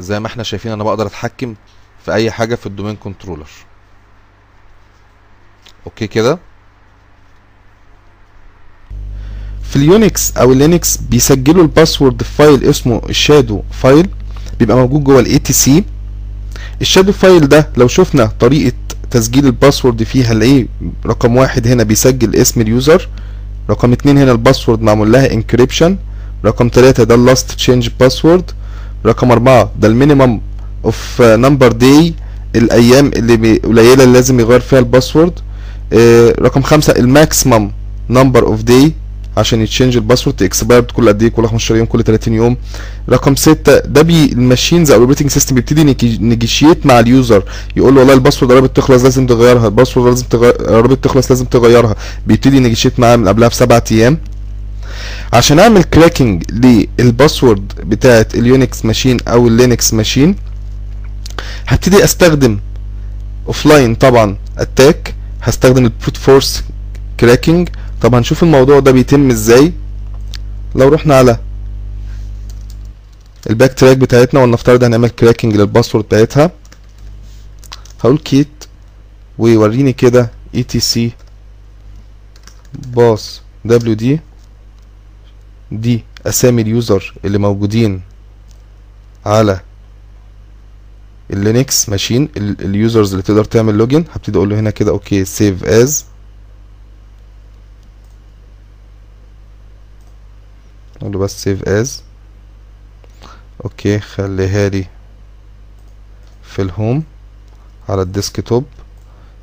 زي 0.00 0.20
ما 0.20 0.26
إحنا 0.26 0.42
شايفين 0.42 0.72
أنا 0.72 0.84
بقدر 0.84 1.06
اتحكم 1.06 1.54
في 2.04 2.12
اي 2.12 2.30
حاجة 2.30 2.54
في 2.54 2.66
الدومين 2.66 2.96
كنترولر. 2.96 3.48
أوكي 5.86 6.06
كده؟ 6.06 6.38
في 9.62 9.76
اليونكس 9.76 10.36
أو 10.36 10.52
اللينكس 10.52 10.96
بيسجلوا 10.96 11.62
الباسورد 11.62 12.22
في 12.22 12.32
فايل 12.32 12.64
اسمه 12.64 13.02
الشادو 13.08 13.62
فايل 13.70 14.08
بيبقى 14.58 14.76
موجود 14.76 15.04
جوه 15.04 15.20
الاي 15.20 15.38
تي 15.38 15.52
سي 15.52 15.84
الشادو 16.80 17.12
فايل 17.12 17.48
ده 17.48 17.68
لو 17.76 17.88
شفنا 17.88 18.26
طريقة 18.26 18.76
تسجيل 19.10 19.46
الباسورد 19.46 20.02
فيها 20.02 20.32
هنلاقيه 20.32 20.66
رقم 21.06 21.36
واحد 21.36 21.66
هنا 21.66 21.82
بيسجل 21.82 22.36
اسم 22.36 22.60
اليوزر 22.60 23.08
رقم 23.70 23.92
اتنين 23.92 24.18
هنا 24.18 24.32
الباسورد 24.32 24.80
معمول 24.82 25.12
لها 25.12 25.32
انكريبشن 25.32 25.98
رقم 26.44 26.68
تلاتة 26.68 27.04
ده 27.04 27.14
اللاست 27.14 27.50
تشينج 27.52 27.88
باسورد 28.00 28.50
رقم 29.06 29.30
أربعة. 29.32 29.70
ده 29.80 29.88
المينيمم 29.88 30.40
اوف 30.84 31.22
نمبر 31.22 31.72
داي 31.72 32.14
الأيام 32.56 33.06
اللي 33.16 33.56
قليلة 33.56 33.92
اللي 34.04 34.12
لازم 34.14 34.40
يغير 34.40 34.60
فيها 34.60 34.78
الباسورد. 34.78 35.32
آه، 35.92 36.34
رقم 36.40 36.62
خمسة 36.62 36.92
الماكسيمم 36.92 37.70
نمبر 38.10 38.42
اوف 38.46 38.62
داي 38.62 38.92
عشان 39.36 39.60
يتشنج 39.60 39.96
الباسورد 39.96 40.42
اكسبايرد 40.42 40.90
كل 40.90 41.08
قد 41.08 41.22
إيه؟ 41.22 41.28
كل 41.30 41.46
15 41.48 41.76
يوم 41.76 41.86
كل 41.86 42.02
30 42.04 42.34
يوم. 42.34 42.56
رقم 43.08 43.34
ستة 43.36 43.78
ده 43.78 44.02
بي 44.02 44.32
الماشينز 44.32 44.90
أو 44.90 44.96
الاوبريتنج 44.96 45.30
سيستم 45.30 45.54
بيبتدي 45.54 45.84
نيجيشيت 46.20 46.86
مع 46.86 46.98
اليوزر. 47.00 47.42
يقول 47.76 47.94
له 47.94 47.98
والله 48.00 48.14
الباسورد 48.14 48.52
قربت 48.52 48.76
تخلص 48.76 49.02
لازم 49.04 49.26
تغيرها. 49.26 49.66
الباسورد 49.66 50.08
لازم 50.08 50.26
قربت 50.68 51.04
تخلص 51.04 51.30
لازم 51.30 51.44
تغيرها. 51.44 51.94
بيبتدي 52.26 52.60
نيجيشيت 52.60 53.00
معاه 53.00 53.16
من 53.16 53.28
قبلها 53.28 53.48
بسبعة 53.48 53.84
أيام. 53.92 54.18
عشان 55.32 55.58
اعمل 55.58 55.82
كراكنج 55.84 56.42
للباسورد 56.50 57.72
بتاعه 57.84 58.26
اليونكس 58.34 58.84
ماشين 58.84 59.16
أو 59.28 59.46
اللينكس 59.48 59.94
ماشين 59.94 60.36
هبتدي 61.66 62.04
استخدم 62.04 62.60
اوفلاين 63.46 63.94
طبعا 63.94 64.36
اتاك 64.58 65.14
هستخدم 65.42 65.84
البروت 65.84 66.16
فورس 66.16 66.64
كراكنج 67.20 67.68
طب 68.02 68.14
هنشوف 68.14 68.42
الموضوع 68.42 68.80
ده 68.80 68.90
بيتم 68.90 69.30
إزاي. 69.30 69.72
لو 70.74 70.88
رحنا 70.88 71.14
على 71.16 71.38
الباك 73.50 73.74
تراك 73.74 73.96
بتاعتنا 73.96 74.40
ولنفترض 74.40 74.84
هنعمل 74.84 75.08
كراكنج 75.08 75.56
للباسورد 75.56 76.04
بتاعتها 76.04 76.50
هقول 78.00 78.18
كيت 78.18 78.48
ويوريني 79.38 79.92
كده 79.92 80.30
اي 80.54 80.62
تي 80.62 80.80
سي 80.80 81.12
باس 82.74 83.40
دبليو 83.64 83.94
دي 83.94 84.20
دي 85.72 86.04
أسامي 86.26 86.62
اليوزر 86.62 87.14
اللي 87.24 87.38
موجودين 87.38 88.02
على 89.26 89.60
اللينكس 91.30 91.88
ماشين 91.88 92.28
اليوزرز 92.36 93.10
اللي 93.10 93.22
تقدر 93.22 93.44
تعمل 93.44 93.74
لوجن 93.78 94.04
هبتدي 94.12 94.36
أقول 94.38 94.50
له 94.50 94.60
هنا 94.60 94.70
كده 94.70 94.90
أوكي 94.90 95.24
سيف 95.24 95.64
از 95.64 96.04
أقول 100.96 101.12
له 101.12 101.18
بس 101.18 101.42
سيف 101.42 101.68
از 101.68 102.02
أوكي 103.64 103.98
خليها 104.00 104.68
لي 104.68 104.86
في 106.42 106.62
الهوم 106.62 107.02
على 107.88 108.02
الديسك 108.02 108.40
توب 108.48 108.64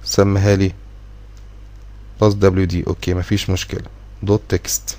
سميها 0.04 0.56
لي 0.56 0.72
باس 2.22 2.34
دبليو 2.34 2.66
دي. 2.66 2.84
أوكي 2.88 3.14
مفيش 3.14 3.50
مشكلة. 3.50 3.82
دوت 4.24 4.42
تكست 4.50 4.98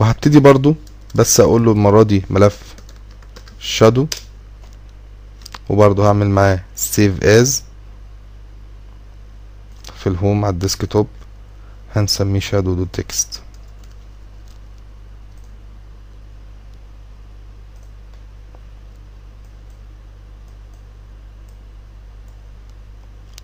وهبتدي 0.00 0.40
برضو 0.40 0.74
بس 1.14 1.40
أقول 1.40 1.64
له 1.64 1.72
المرة 1.72 2.02
دي 2.02 2.24
ملف 2.30 2.74
شادو 3.60 4.06
وبرضو 5.68 6.02
هعمل 6.02 6.26
معاه 6.30 6.64
سيف 6.76 7.22
از 7.24 7.62
في 9.98 10.06
الهوم 10.06 10.44
على 10.44 10.52
الديسك 10.52 10.84
توب 10.84 11.06
هنسميه 11.96 12.40
شادو 12.40 12.74
دوت 12.74 12.88
تكست 12.92 13.42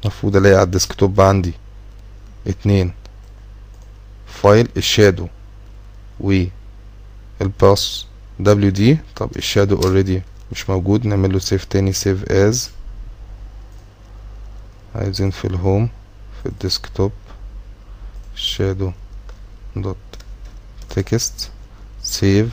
المفروض 0.03 0.37
الاقي 0.37 0.55
على 0.55 0.63
الديسك 0.63 0.93
توب 0.93 1.21
عندي. 1.21 1.55
اتنين 2.47 2.95
فايل 4.27 4.69
الشادو 4.77 5.29
والباس 6.21 8.07
دبليو 8.41 8.71
دي 8.71 8.99
طب 9.17 9.31
الشادو 9.37 9.77
اوريدي 9.83 10.23
مش 10.53 10.71
موجود. 10.71 11.07
نعمل 11.07 11.33
له 11.33 11.39
سيف 11.39 11.65
تاني. 11.65 11.93
سيف 11.93 12.25
از 12.33 12.71
عايزين 14.95 15.31
في 15.31 15.45
الهوم 15.45 15.89
في 16.43 16.49
الديسكتوب 16.49 17.13
شادو 18.35 18.93
دوت 19.77 19.97
تكست 20.91 21.51
سيف 22.03 22.49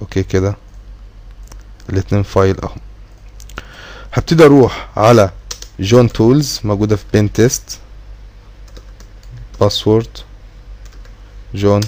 أوكي 0.00 0.22
كده. 0.22 0.56
الاتنين 1.90 2.22
فايل 2.22 2.60
اهو. 2.60 2.76
هبتدي 4.12 4.44
أروح 4.44 4.88
على 4.96 5.30
جون 5.80 6.12
تولز 6.12 6.60
موجودة 6.64 6.96
في 6.96 7.04
بين 7.12 7.32
تيست 7.32 7.78
باسورد 9.60 10.18
جون. 11.54 11.80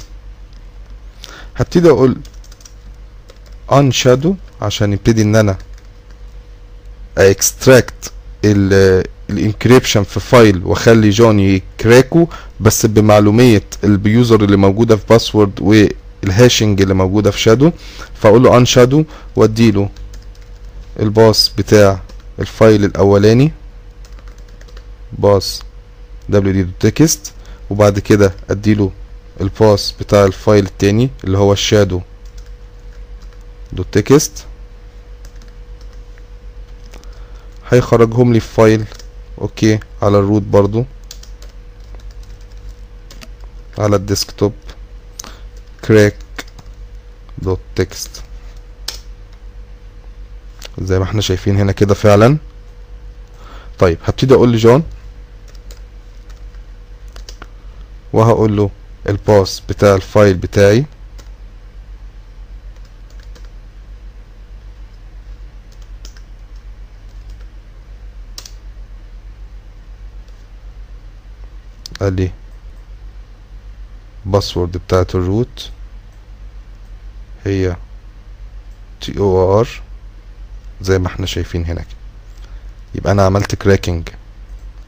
هبتدي 1.56 1.88
أقول 1.90 2.16
on 3.70 3.92
shadow 4.04 4.28
عشان 4.62 4.92
يبتدي 4.92 5.22
إن 5.22 5.36
أنا 5.36 5.56
أكستراكت 7.18 8.12
الانكريبشن 9.30 10.02
في 10.02 10.20
فايل 10.20 10.64
وأخلي 10.64 11.10
جون 11.10 11.40
يكراكو 11.40 12.26
بس 12.60 12.86
بمعلومية 12.86 13.62
اليوزر 13.84 14.44
اللي 14.44 14.56
موجودة 14.56 14.96
في 14.96 15.04
باسورد 15.10 15.60
والهاشنج 15.60 16.82
اللي 16.82 16.94
موجودة 16.94 17.30
في 17.30 17.40
شادو. 17.40 17.70
فأقول 18.14 18.42
له 18.42 18.64
on 18.64 18.68
shadow 18.68 19.04
واديله 19.36 19.88
الباص 21.00 21.52
بتاع 21.58 22.00
الفايل 22.38 22.84
الأولاني 22.84 23.52
باص 25.18 25.62
wd 26.32 26.66
تكست 26.80 27.32
وبعد 27.70 27.98
كده 27.98 28.32
اديله 28.50 28.90
الباس 29.40 29.94
بتاع 30.00 30.24
الفايل 30.24 30.64
التاني 30.66 31.10
اللي 31.24 31.38
هو 31.38 31.52
الشادو 31.52 32.00
دوت 33.72 33.86
تكست 33.92 34.46
هيخرجهم 37.70 38.32
لي 38.32 38.40
في 38.40 38.48
فايل 38.54 38.84
أوكي 39.40 39.78
على 40.02 40.18
الروت 40.18 40.42
برضو. 40.42 40.84
على 43.78 43.96
الديسكتوب. 43.96 44.52
كراك 45.84 46.16
دوت 47.38 47.60
تكست 47.74 48.22
زي 50.78 50.98
ما 50.98 51.04
إحنا 51.04 51.20
شايفين 51.20 51.56
هنا 51.56 51.72
كده 51.72 51.94
فعلا. 51.94 52.38
طيب 53.78 53.98
هبتدي 54.04 54.34
أقول 54.34 54.52
لجون. 54.52 54.82
وهقول 58.12 58.56
له 58.56 58.70
الباس 59.08 59.62
بتاع 59.68 59.94
الفايل 59.94 60.34
بتاعي. 60.34 60.84
قال 72.00 72.16
لي 72.16 72.30
باسورد 74.24 74.76
بتاعت 74.76 75.14
الروت 75.14 75.70
هي 77.44 77.76
تي 79.00 79.18
أو 79.18 79.60
ار 79.60 79.68
زي 80.80 80.98
ما 80.98 81.06
إحنا 81.06 81.26
شايفين 81.26 81.64
هنا 81.64 81.80
كده 81.80 81.96
يبقى 82.94 83.12
أنا 83.12 83.22
عملت 83.26 83.54
كراكنج 83.54 84.08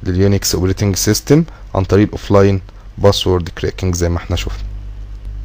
لليونكس 0.03 0.55
اوبريتنج 0.55 0.97
سيستم 0.97 1.45
عن 1.75 1.85
طريق 1.85 2.09
اوفلاين 2.13 2.61
باسورد 3.03 3.49
كراكنج 3.49 3.95
زي 3.95 4.09
ما 4.09 4.17
إحنا 4.17 4.37
شفنا. 4.37 4.65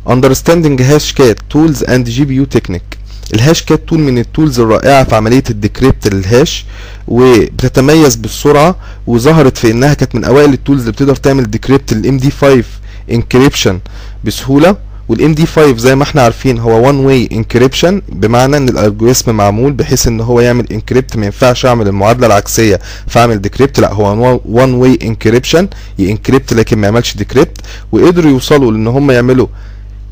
Understanding 0.10 0.82
هاشكات 0.82 1.38
tools 1.54 1.78
and 1.86 2.08
GPU 2.08 2.58
technique. 2.60 2.98
الهاش 3.34 3.64
كات 3.64 3.82
تول 3.90 4.00
من 4.00 4.18
التولز 4.18 4.60
الرائعة 4.60 5.04
في 5.04 5.16
عملية 5.16 5.44
الديكريبت 5.50 6.08
للهاش 6.08 6.66
وبتتميز 7.08 8.16
بالسرعة 8.16 8.76
وظهرت 9.08 9.58
في 9.58 9.72
إنها 9.72 9.94
كانت 9.94 10.16
من 10.16 10.24
أوائل 10.24 10.54
التولز 10.54 10.80
اللي 10.80 10.92
بتقدر 10.92 11.16
تعمل 11.16 11.52
ديكريبت 11.52 11.94
للام 11.94 12.18
دي 12.18 12.32
5 12.32 12.64
انكريبشن 13.12 13.80
بسهولة. 14.24 14.76
والام 15.10 15.34
دي 15.34 15.46
5 15.46 15.78
زي 15.78 15.96
ما 15.96 16.04
إحنا 16.04 16.22
عارفين 16.22 16.60
هو 16.60 16.88
وان 16.88 16.96
واي 16.96 17.30
انكريبشن 17.32 18.02
بمعنى 18.10 18.58
إن 18.58 18.70
الالجوريثم 18.70 19.32
معمول 19.36 19.72
بحيث 19.74 20.08
إن 20.08 20.22
هو 20.22 20.42
يعمل 20.42 20.66
انكريبت 20.72 21.18
ما 21.18 21.26
ينفعش 21.26 21.66
أعمل 21.66 21.88
المعادلة 21.88 22.28
العكسية 22.28 22.80
فأعمل 23.08 23.42
ديكريبت 23.42 23.80
لا 23.80 23.94
هو 23.94 24.40
وان 24.46 24.74
واي 24.74 25.00
انكريبشن 25.04 25.68
ينكريبت 26.00 26.54
لكن 26.54 26.78
ما 26.78 26.88
يعملش 26.88 27.16
ديكريبت 27.16 27.58
وقدروا 27.92 28.32
يوصلوا 28.32 28.72
لإن 28.72 28.88
هم 28.88 29.12
يعملوا 29.12 29.48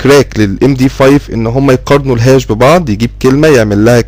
كراك 0.01 0.39
للام 0.39 0.73
دي 0.73 0.89
5 0.89 1.19
إن 1.33 1.47
هم 1.47 1.71
يقارنوا 1.71 2.15
الهاش 2.15 2.45
ببعض 2.51 2.89
يجيب 2.89 3.09
كلمة 3.21 3.47
يعمل 3.47 3.85
لها 3.85 4.03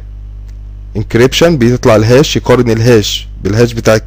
انكريبشن 0.97 1.57
بيطلع 1.57 1.95
الهاش 1.95 2.35
يقارن 2.35 2.69
الهاش 2.69 3.27
بالهاش 3.43 3.73
بتاع 3.73 3.99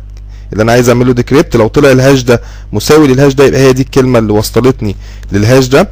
اللي 0.53 0.63
أنا 0.63 0.73
عايز 0.73 0.89
أعمله 0.89 1.13
ديكريبت 1.13 1.57
لو 1.57 1.69
طلع 1.69 1.93
الهاش 1.93 2.23
ده 2.23 2.43
مساوي 2.73 3.09
للهاش 3.09 3.35
ده 3.35 3.45
يبقى 3.45 3.61
هي 3.61 3.73
دي 3.73 3.83
الكلمة 3.83 4.19
اللي 4.19 4.33
وصلتني 4.33 4.97
للهاش 5.33 5.67
ده 5.67 5.91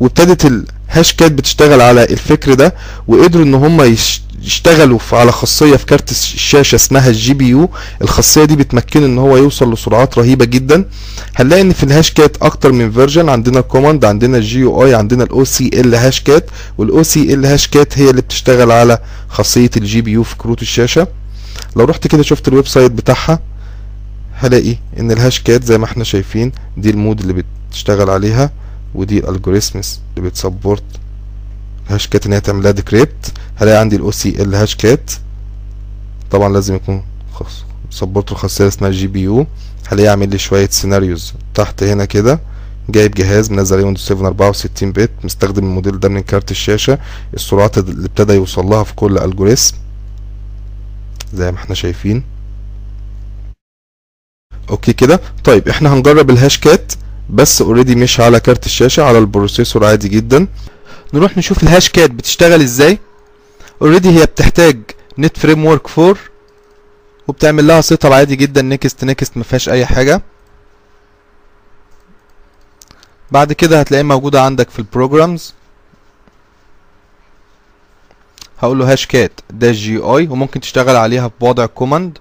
وابتدت 0.00 0.44
الهاش 0.90 1.12
كات 1.12 1.32
بتشتغل 1.32 1.80
على 1.80 2.04
الفكر 2.04 2.54
ده 2.54 2.74
وقدروا 3.08 3.44
إن 3.44 3.54
هم 3.54 3.94
يشتغلوا 4.44 4.98
على 5.12 5.32
خاصية 5.32 5.76
في 5.76 5.86
كارت 5.86 6.10
الشاشة 6.10 6.74
اسمها 6.76 7.08
الجي 7.08 7.34
بي 7.34 7.48
يو. 7.48 7.68
الخاصية 8.02 8.44
دي 8.44 8.56
بتمكنه 8.56 9.06
إن 9.06 9.18
هو 9.18 9.36
يوصل 9.36 9.72
لسرعات 9.72 10.18
رهيبة 10.18 10.44
جدا. 10.44 10.84
هنلاقي 11.36 11.62
إن 11.62 11.72
في 11.72 11.82
الهاش 11.82 12.10
كات 12.10 12.36
أكتر 12.42 12.72
من 12.72 12.92
فيرجن 12.92 13.28
عندنا 13.28 13.58
الكوماند 13.58 14.04
عندنا 14.04 14.36
الجي 14.38 14.58
يو 14.58 14.84
اي 14.84 14.94
عندنا 14.94 15.24
الاو 15.24 15.44
سي 15.44 15.70
ال 15.74 15.94
هاش 15.94 16.20
كات 16.20 16.50
والاو 16.78 17.02
سي 17.02 17.34
ال 17.34 17.46
هاش 17.46 17.68
كات 17.68 17.98
هي 17.98 18.10
اللي 18.10 18.22
بتشتغل 18.22 18.70
على 18.70 18.98
خاصية 19.28 19.70
الجي 19.76 20.00
بي 20.00 20.10
يو 20.10 20.22
في 20.22 20.36
كروت 20.36 20.62
الشاشة. 20.62 21.06
لو 21.76 21.84
رحت 21.84 22.06
كده 22.06 22.22
شفت 22.22 22.48
الويب 22.48 22.66
سايت 22.66 22.92
بتاعها. 22.92 23.38
هلاقي 24.40 24.76
إن 24.98 25.10
الهاش 25.12 25.40
كات 25.42 25.64
زي 25.64 25.78
ما 25.78 25.84
إحنا 25.84 26.04
شايفين 26.04 26.52
دي 26.76 26.90
المود 26.90 27.20
اللي 27.20 27.44
بتشتغل 27.70 28.10
عليها 28.10 28.50
ودي 28.94 29.18
الالجوريثمز 29.18 30.00
اللي 30.16 30.28
بتسبورت 30.28 30.82
الهاش 31.86 32.06
كات 32.08 32.26
إن 32.26 32.32
هي 32.32 32.40
تعمل 32.40 32.62
لها 32.62 32.70
ديكريبت 32.70 33.32
هلاقي 33.56 33.80
عندي 33.80 33.96
الاو 33.96 34.10
سي 34.10 34.42
ال 34.42 34.54
هاش 34.54 34.74
كات 34.76 35.10
طبعا 36.30 36.52
لازم 36.52 36.74
يكون 36.74 37.02
سبورت 37.90 38.32
الخاصيه 38.32 38.68
اسمها 38.68 38.90
جي 38.90 39.06
بي 39.06 39.20
يو 39.20 39.46
هلاقي 39.88 40.08
عامل 40.08 40.28
لي 40.30 40.38
شوية 40.38 40.68
سيناريوز 40.68 41.34
تحت 41.54 41.82
هنا 41.82 42.04
كده. 42.04 42.40
جايب 42.88 43.10
جهاز 43.14 43.50
منزل 43.50 43.76
عليه 43.76 43.84
ويندوز 43.84 44.04
7 44.04 44.26
64 44.28 44.92
بت 44.92 45.10
مستخدم 45.24 45.64
الموديل 45.64 46.00
ده 46.00 46.08
من 46.08 46.20
كارت 46.20 46.50
الشاشة. 46.50 46.98
السرعات 47.34 47.78
اللي 47.78 48.06
ابتدى 48.06 48.32
يوصل 48.32 48.66
لها 48.66 48.84
في 48.84 48.94
كل 48.94 49.18
الجوريثم 49.18 49.76
زي 51.34 51.52
ما 51.52 51.58
إحنا 51.58 51.74
شايفين. 51.74 52.22
أوكي 54.70 54.92
كده؟ 54.92 55.20
طيب 55.44 55.68
إحنا 55.68 55.94
هنجرب 55.94 56.30
الهاش 56.30 56.58
كات 56.58 56.92
بس 57.30 57.62
اوريدي 57.62 57.94
مش 57.94 58.20
على 58.20 58.40
كارت 58.40 58.66
الشاشة 58.66 59.02
على 59.02 59.18
البروسيسور 59.18 59.84
عادي 59.84 60.08
جدا. 60.08 60.46
نروح 61.14 61.36
نشوف 61.38 61.62
الهاش 61.62 61.88
كات 61.88 62.10
بتشتغل 62.10 62.60
إزاي. 62.62 62.98
اوريدي 63.82 64.10
هي 64.20 64.26
بتحتاج 64.26 64.78
نت 65.18 65.38
فريم 65.38 65.64
ورك 65.66 65.98
4 65.98 66.16
وبتعمل 67.28 67.66
لها 67.66 67.80
سيت 67.80 68.04
اب 68.04 68.12
عادي 68.12 68.36
جدا 68.36 68.62
نيكست 68.62 69.04
نيكست 69.04 69.36
ما 69.36 69.42
فيهاش 69.42 69.68
أي 69.68 69.86
حاجة. 69.86 70.22
بعد 73.30 73.52
كده 73.52 73.80
هتلاقيها 73.80 74.04
موجودة 74.04 74.42
عندك 74.42 74.70
في 74.70 74.78
البروجرامز 74.78 75.54
هقول 78.58 78.78
له 78.78 78.92
هاش 78.92 79.06
كات 79.06 79.32
داش 79.50 79.76
جي 79.76 79.96
اي 79.98 80.28
وممكن 80.28 80.60
تشتغل 80.60 80.96
عليها 80.96 81.30
بوضع 81.40 81.66
كوماند 81.66 82.18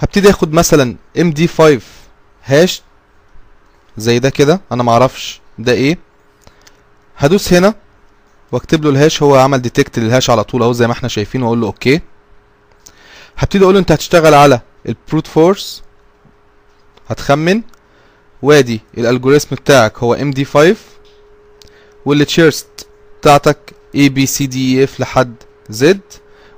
هبتدي 0.00 0.30
آخد 0.30 0.52
مثلا 0.52 0.96
ام 1.20 1.30
دي 1.30 1.46
5 1.48 1.80
هاش 2.44 2.82
زي 3.96 4.18
ده 4.18 4.30
كده 4.30 4.60
أنا 4.72 4.82
معرفش 4.82 5.40
ده 5.58 5.72
إيه. 5.72 5.98
هدوس 7.16 7.52
هنا 7.52 7.74
واكتب 8.52 8.84
له 8.84 8.90
الهاش 8.90 9.22
هو 9.22 9.36
عمل 9.36 9.62
ديتكت 9.62 9.98
للهاش 9.98 10.30
على 10.30 10.44
طول 10.44 10.62
أهو 10.62 10.72
زي 10.72 10.86
ما 10.86 10.92
إحنا 10.92 11.08
شايفين 11.08 11.42
وأقول 11.42 11.60
له 11.60 11.66
أوكي. 11.66 12.00
هبتدي 13.36 13.64
أقول 13.64 13.74
له 13.74 13.80
أنت 13.80 13.92
هتشتغل 13.92 14.34
على 14.34 14.60
البروت 14.88 15.26
فورس 15.26 15.82
هتخمن. 17.08 17.62
وادي 18.42 18.80
الالجوريثم 18.98 19.54
بتاعك 19.56 19.98
هو 19.98 20.14
ام 20.14 20.30
دي 20.30 20.44
5 20.44 20.76
والتشيرست 22.04 22.86
بتاعتك 23.20 23.58
اي 23.94 24.08
بي 24.08 24.26
سي 24.26 24.46
دي 24.46 24.84
اف 24.84 25.00
لحد 25.00 25.34
زد 25.70 26.00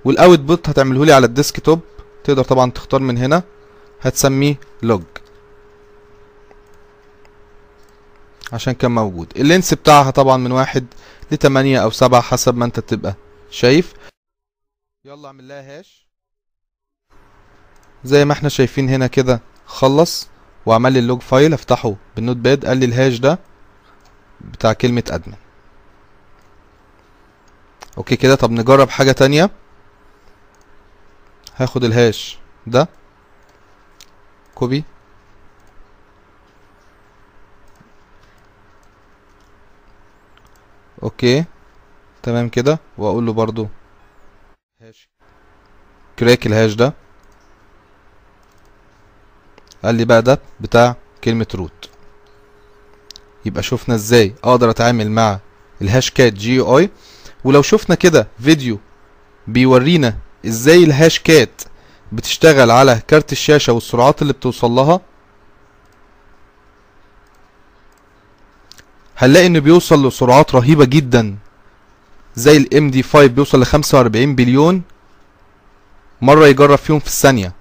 والاوت 0.05 0.38
بوت 0.38 0.68
هتعمله 0.68 1.05
لي 1.05 1.12
على 1.12 1.26
الديسك 1.26 1.61
توب 1.61 1.81
تقدر 2.24 2.44
طبعا 2.44 2.70
تختار 2.70 3.00
من 3.00 3.18
هنا 3.18 3.42
هتسميه 4.02 4.54
لوج 4.82 5.02
عشان 8.52 8.72
كان 8.72 8.90
موجود. 8.90 9.32
اللينس 9.37 9.74
بتاعها 9.74 10.11
طبعا 10.11 10.37
من 10.37 10.52
واحد 10.52 10.87
لتمانية 11.32 11.78
أو 11.82 11.90
سبعة 11.90 12.20
حسب 12.20 12.56
ما 12.56 12.64
أنت 12.64 12.80
تبقى 12.80 13.14
شايف. 13.50 13.94
يلا 15.04 15.26
اعمل 15.26 15.48
لها 15.48 15.78
هاش 15.78 16.06
زي 18.04 18.24
ما 18.24 18.32
إحنا 18.32 18.48
شايفين 18.48 18.88
هنا 18.88 19.06
كده 19.06 19.40
خلص 19.66 20.28
وعمل 20.66 20.92
لي 20.92 20.98
اللوج 20.98 21.20
فايل 21.20 21.52
افتحه 21.52 21.94
بالنوت 22.16 22.37
باد 22.37 22.66
قال 22.66 22.78
لي 22.78 22.85
الهاش 22.87 23.18
ده 23.18 23.38
بتاع 24.40 24.72
كلمة 24.72 25.04
ادمن 25.11 25.35
أوكي 27.98 28.16
كده 28.16 28.35
طب 28.35 28.50
نجرب 28.50 28.88
حاجة 28.90 29.12
تانية. 29.12 29.50
هاخد 31.56 31.84
الهاش. 31.84 32.38
ده. 32.66 32.88
كوبي. 34.54 34.84
أوكي. 41.02 41.44
تمام 42.22 42.48
كده. 42.48 42.78
واقول 42.98 43.26
له 43.26 43.32
برضو 43.32 43.68
هاش 44.82 45.08
كراك 46.18 46.46
الهاش 46.46 46.74
ده. 46.74 46.94
قال 49.84 49.94
لي 49.94 50.04
بقى 50.04 50.22
ده 50.22 50.38
بتاع 50.60 50.96
كلمة 51.24 51.46
روت. 51.54 51.90
يبقى 53.44 53.62
شفنا 53.62 53.94
إزاي. 53.94 54.34
أقدر 54.44 54.70
اتعامل 54.70 55.10
مع 55.10 55.38
الهاش 55.82 56.10
كات 56.10 56.32
جي 56.32 56.60
اي 56.60 56.90
ولو 57.44 57.62
شفنا 57.62 57.94
كده 57.94 58.28
فيديو 58.40 58.78
بيورينا 59.46 60.18
إزاي 60.46 60.85
الهاش 60.85 61.18
كات 61.20 61.62
بتشتغل 62.12 62.70
على 62.70 63.02
كارت 63.09 63.33
الشاشة 63.33 63.72
والسرعات 63.72 64.22
اللي 64.22 64.33
بتوصل 64.33 64.70
لها؟ 64.70 65.00
هنلاقي 69.18 69.46
انه 69.46 69.59
بيوصل 69.59 70.09
لسرعات 70.09 70.55
رهيبة 70.55 70.85
جدا. 70.85 71.37
زي 72.37 72.57
الام 72.57 72.90
دي 72.90 73.02
5 73.02 73.26
بيوصل 73.26 73.61
ل 73.61 73.66
45 73.66 74.35
بليون 74.35 74.83
مرة 76.20 76.46
يجرب 76.46 76.78
فيهم 76.78 76.98
في 76.98 77.07
الثانية. 77.07 77.52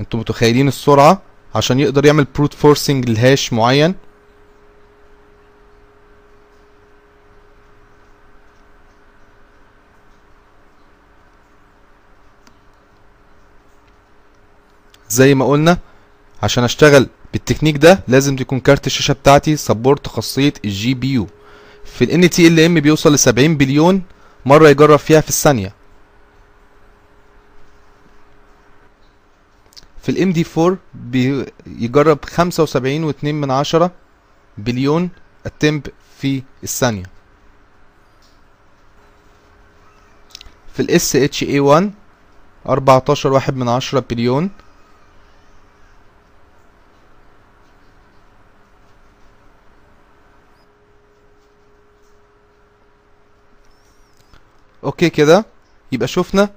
أنتوا 0.00 0.20
متخيلين 0.20 0.68
السرعة؟ 0.68 1.22
عشان 1.54 1.80
يقدر 1.80 2.06
يعمل 2.06 2.26
بروت 2.34 2.54
فورسنج 2.54 3.10
لهاش 3.10 3.52
معين؟ 3.52 3.94
زي 15.10 15.34
ما 15.34 15.44
قلنا 15.46 15.78
عشان 16.42 16.64
أشتغل 16.64 17.06
بالتكنيك 17.32 17.76
ده 17.76 18.00
لازم 18.08 18.36
تكون 18.36 18.60
كارت 18.60 18.86
الشاشة 18.86 19.12
بتاعتي 19.12 19.56
سبورت 19.56 20.06
خاصية 20.08 20.52
الجي 20.64 20.94
بي 20.94 21.12
يو 21.12 21.26
في 21.84 22.04
ال 22.48 22.60
ام 22.60 22.80
بيوصل 22.80 23.12
ل 23.14 23.18
70 23.18 23.56
بليون 23.56 24.02
مرة 24.46 24.68
يجرب 24.68 24.98
فيها 24.98 25.20
في 25.20 25.28
الثانية. 25.28 25.74
في 30.02 30.08
الام 30.08 30.32
دي 30.32 30.46
4 30.58 30.76
بيجرب 30.94 32.18
75 32.24 33.12
و2 33.12 33.24
من 33.24 33.50
عشرة 33.50 33.90
بليون 34.58 35.10
اتمب 35.46 35.86
في 36.20 36.42
الثانية. 36.62 37.04
في 40.74 40.80
الاس 40.82 41.16
اتش 41.16 41.42
اي 41.42 41.60
1 41.60 41.90
14 42.68 43.32
واحد 43.32 43.56
من 43.56 43.68
عشرة 43.68 44.04
بليون 44.10 44.50
أوكي 55.00 55.16
كده. 55.16 55.46
يبقى 55.92 56.08
شفنا 56.08 56.50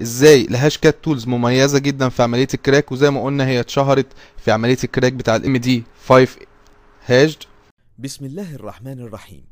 إزاي 0.00 0.44
الهاش 0.44 0.78
كات 0.78 1.04
تولز 1.04 1.26
مميزة 1.26 1.78
جدا 1.78 2.08
في 2.08 2.22
عملية 2.22 2.48
الكراك 2.54 2.92
وزي 2.92 3.10
ما 3.10 3.24
قلنا 3.24 3.46
هي 3.46 3.60
اتشهرت 3.60 4.06
في 4.36 4.50
عملية 4.50 4.76
الكراك 4.84 5.12
بتاع 5.12 5.36
الام 5.36 5.56
دي 5.56 5.84
5 6.06 6.36
هاشد 7.06 7.42
بسم 7.98 8.24
الله 8.24 8.54
الرحمن 8.54 9.00
الرحيم. 9.00 9.44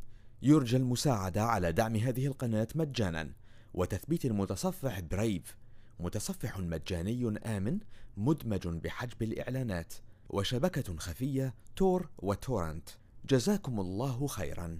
يرجى 0.42 0.76
المساعدة 0.76 1.42
على 1.42 1.72
دعم 1.72 1.96
هذه 1.96 2.26
القناة 2.26 2.68
مجانا. 2.74 3.30
وتثبيت 3.74 4.24
المتصفح 4.24 5.00
برايف 5.00 5.56
متصفح 6.00 6.58
مجاني 6.58 7.38
آمن 7.46 7.78
مدمج 8.16 8.66
بحجب 8.66 9.22
الإعلانات. 9.22 9.94
وشبكة 10.28 10.96
خفية 10.96 11.54
تور 11.76 12.08
وتورنت 12.18 12.88
جزاكم 13.30 13.80
الله 13.80 14.26
خيرا. 14.26 14.78